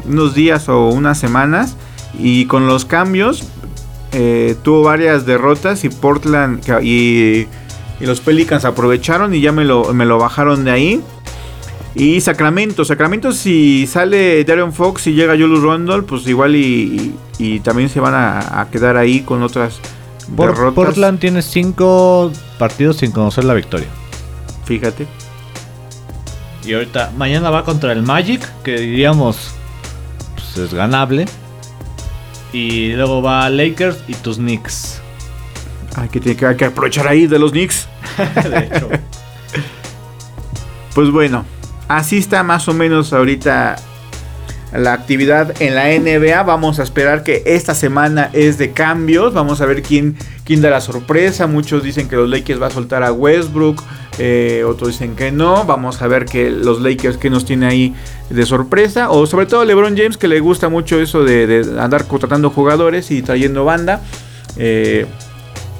unos 0.07 0.35
días 0.35 0.71
o 0.71 0.89
unas 0.89 1.19
semanas. 1.19 1.77
Y 2.19 2.47
con 2.47 2.67
los 2.67 2.87
cambios. 2.87 3.45
Eh, 4.13 4.57
tuvo 4.63 4.85
varias 4.85 5.27
derrotas. 5.27 5.85
Y 5.85 5.91
Portland. 5.91 6.63
Y, 6.83 7.47
y, 8.01 8.07
los 8.07 8.21
Pelicans 8.21 8.65
aprovecharon. 8.65 9.35
Y 9.35 9.41
ya 9.41 9.53
me 9.53 9.65
lo, 9.65 9.93
me 9.95 10.05
lo 10.05 10.19
bajaron 10.19 10.65
de 10.65 10.71
ahí. 10.71 11.03
Y 11.95 12.21
Sacramento, 12.21 12.85
Sacramento 12.85 13.33
si 13.33 13.87
sale 13.87 14.45
Darion 14.45 14.73
Fox 14.73 15.07
y 15.07 15.13
llega 15.13 15.35
Julius 15.35 15.63
Rondle, 15.63 16.03
pues 16.03 16.27
igual 16.27 16.57
y, 16.57 17.15
y, 17.39 17.61
también 17.61 17.89
se 17.89 18.01
van 18.01 18.15
a, 18.15 18.61
a, 18.61 18.69
quedar 18.69 18.97
ahí 18.97 19.21
con 19.21 19.45
otras 19.45 19.79
derrotas. 20.29 20.75
Portland 20.75 21.21
tiene 21.21 21.41
cinco 21.41 22.33
partidos 22.59 22.97
sin 22.97 23.13
conocer 23.13 23.45
la 23.45 23.55
victoria. 23.55 23.87
Fíjate. 24.65 25.07
Y 26.65 26.73
ahorita, 26.73 27.13
mañana 27.17 27.51
va 27.51 27.65
contra 27.65 27.93
el 27.93 28.03
Magic, 28.03 28.41
que 28.65 28.77
diríamos 28.77 29.55
pues 30.55 30.69
es 30.69 30.75
ganable. 30.75 31.27
Y 32.53 32.93
luego 32.93 33.23
va 33.23 33.49
Lakers 33.51 33.99
y 34.07 34.15
tus 34.15 34.37
Knicks. 34.37 35.01
Ay, 35.95 36.09
que 36.09 36.21
tiene 36.21 36.37
que, 36.37 36.47
hay 36.47 36.57
que 36.57 36.65
aprovechar 36.67 37.07
ahí 37.07 37.27
de 37.27 37.39
los 37.39 37.53
Knicks. 37.53 37.89
de 38.51 38.59
hecho. 38.59 38.89
pues 40.95 41.11
bueno, 41.11 41.45
así 41.89 42.19
está 42.19 42.43
más 42.43 42.69
o 42.69 42.75
menos 42.75 43.13
ahorita 43.13 43.77
la 44.75 44.93
actividad 44.93 45.61
en 45.63 45.75
la 45.75 45.87
NBA. 45.87 46.43
Vamos 46.43 46.81
a 46.81 46.83
esperar 46.83 47.23
que 47.23 47.43
esta 47.47 47.75
semana 47.75 48.31
es 48.33 48.59
de 48.59 48.73
cambios. 48.73 49.33
Vamos 49.33 49.61
a 49.61 49.67
ver 49.67 49.83
quién, 49.83 50.17
quién 50.45 50.61
da 50.61 50.71
la 50.71 50.81
sorpresa. 50.81 51.47
Muchos 51.47 51.83
dicen 51.83 52.09
que 52.09 52.17
los 52.17 52.29
Lakers 52.29 52.61
va 52.61 52.67
a 52.67 52.71
soltar 52.71 53.03
a 53.03 53.13
Westbrook. 53.13 53.83
Eh, 54.19 54.65
otros 54.67 54.91
dicen 54.91 55.15
que 55.15 55.31
no. 55.31 55.65
Vamos 55.65 56.03
a 56.03 56.09
ver 56.09 56.25
que 56.25 56.51
los 56.51 56.81
Lakers 56.81 57.17
que 57.17 57.31
nos 57.31 57.45
tiene 57.45 57.67
ahí 57.67 57.95
de 58.31 58.45
sorpresa. 58.47 59.11
O 59.11 59.27
sobre 59.27 59.47
todo 59.47 59.65
LeBron 59.65 59.97
James 59.97 60.17
que 60.17 60.29
le 60.29 60.41
gusta 60.41 60.69
mucho 60.69 61.01
eso 61.01 61.25
de, 61.25 61.47
de 61.47 61.81
andar 61.81 62.07
contratando 62.07 62.51
jugadores 62.51 63.11
y 63.13 63.23
trayendo 63.23 63.65
banda. 63.65 64.01
Eh, 64.57 65.07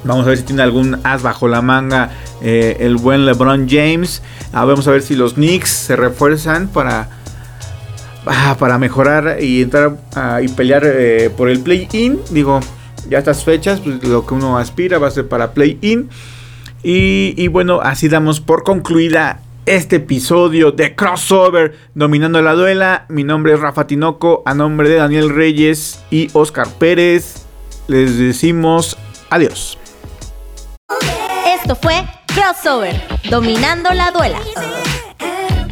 Vamos 0.05 0.27
a 0.27 0.31
ver 0.31 0.39
si 0.39 0.45
tiene 0.45 0.63
algún 0.63 1.01
as 1.03 1.23
bajo 1.23 1.49
la 1.49 1.63
manga 1.63 2.11
eh, 2.43 2.77
el 2.81 2.97
buen 2.97 3.25
LeBron 3.25 3.67
James. 3.69 4.23
Ah, 4.53 4.65
vamos 4.65 4.87
a 4.87 4.91
ver 4.91 5.03
si 5.03 5.17
los 5.17 5.35
Knicks 5.35 5.71
se 5.71 5.97
refuerzan 5.97 6.69
para, 6.69 7.09
ah, 8.27 8.57
para 8.59 8.79
mejorar 8.79 9.39
y 9.41 9.63
entrar 9.63 9.97
y 10.43 10.49
pelear 10.49 10.83
eh, 10.85 11.31
por 11.35 11.49
el 11.49 11.61
play-in. 11.61 12.21
Digo, 12.31 12.61
ya 13.09 13.19
estas 13.19 13.45
fechas, 13.45 13.81
pues, 13.81 14.03
lo 14.05 14.27
que 14.27 14.35
uno 14.35 14.59
aspira 14.59 14.99
va 14.99 15.09
a 15.09 15.11
ser 15.11 15.27
para 15.27 15.53
play-in. 15.53 16.11
Y 16.83 17.49
bueno, 17.49 17.81
así 17.81 18.09
damos 18.09 18.41
por 18.41 18.63
concluida 18.63 19.41
este 19.67 19.97
episodio 19.97 20.73
de 20.73 20.95
Crossover 20.95 21.75
Dominando 21.95 22.43
la 22.43 22.53
Duela. 22.53 23.07
Mi 23.09 23.25
nombre 23.25 23.55
es 23.55 23.61
Rafa 23.61 23.87
Tinoco, 23.87 24.43
a 24.45 24.55
nombre 24.55 24.89
de 24.89 24.97
Daniel 24.97 25.31
Reyes 25.31 26.05
y 26.11 26.29
Oscar 26.33 26.69
Pérez. 26.79 27.47
Les 27.89 28.19
decimos 28.19 28.97
adiós. 29.31 29.79
Esto 31.65 31.77
fue 31.77 32.05
Crossover, 32.27 32.95
dominando 33.31 33.91
la 33.95 34.11
duela. 34.11 34.39
Oh, 34.55 35.65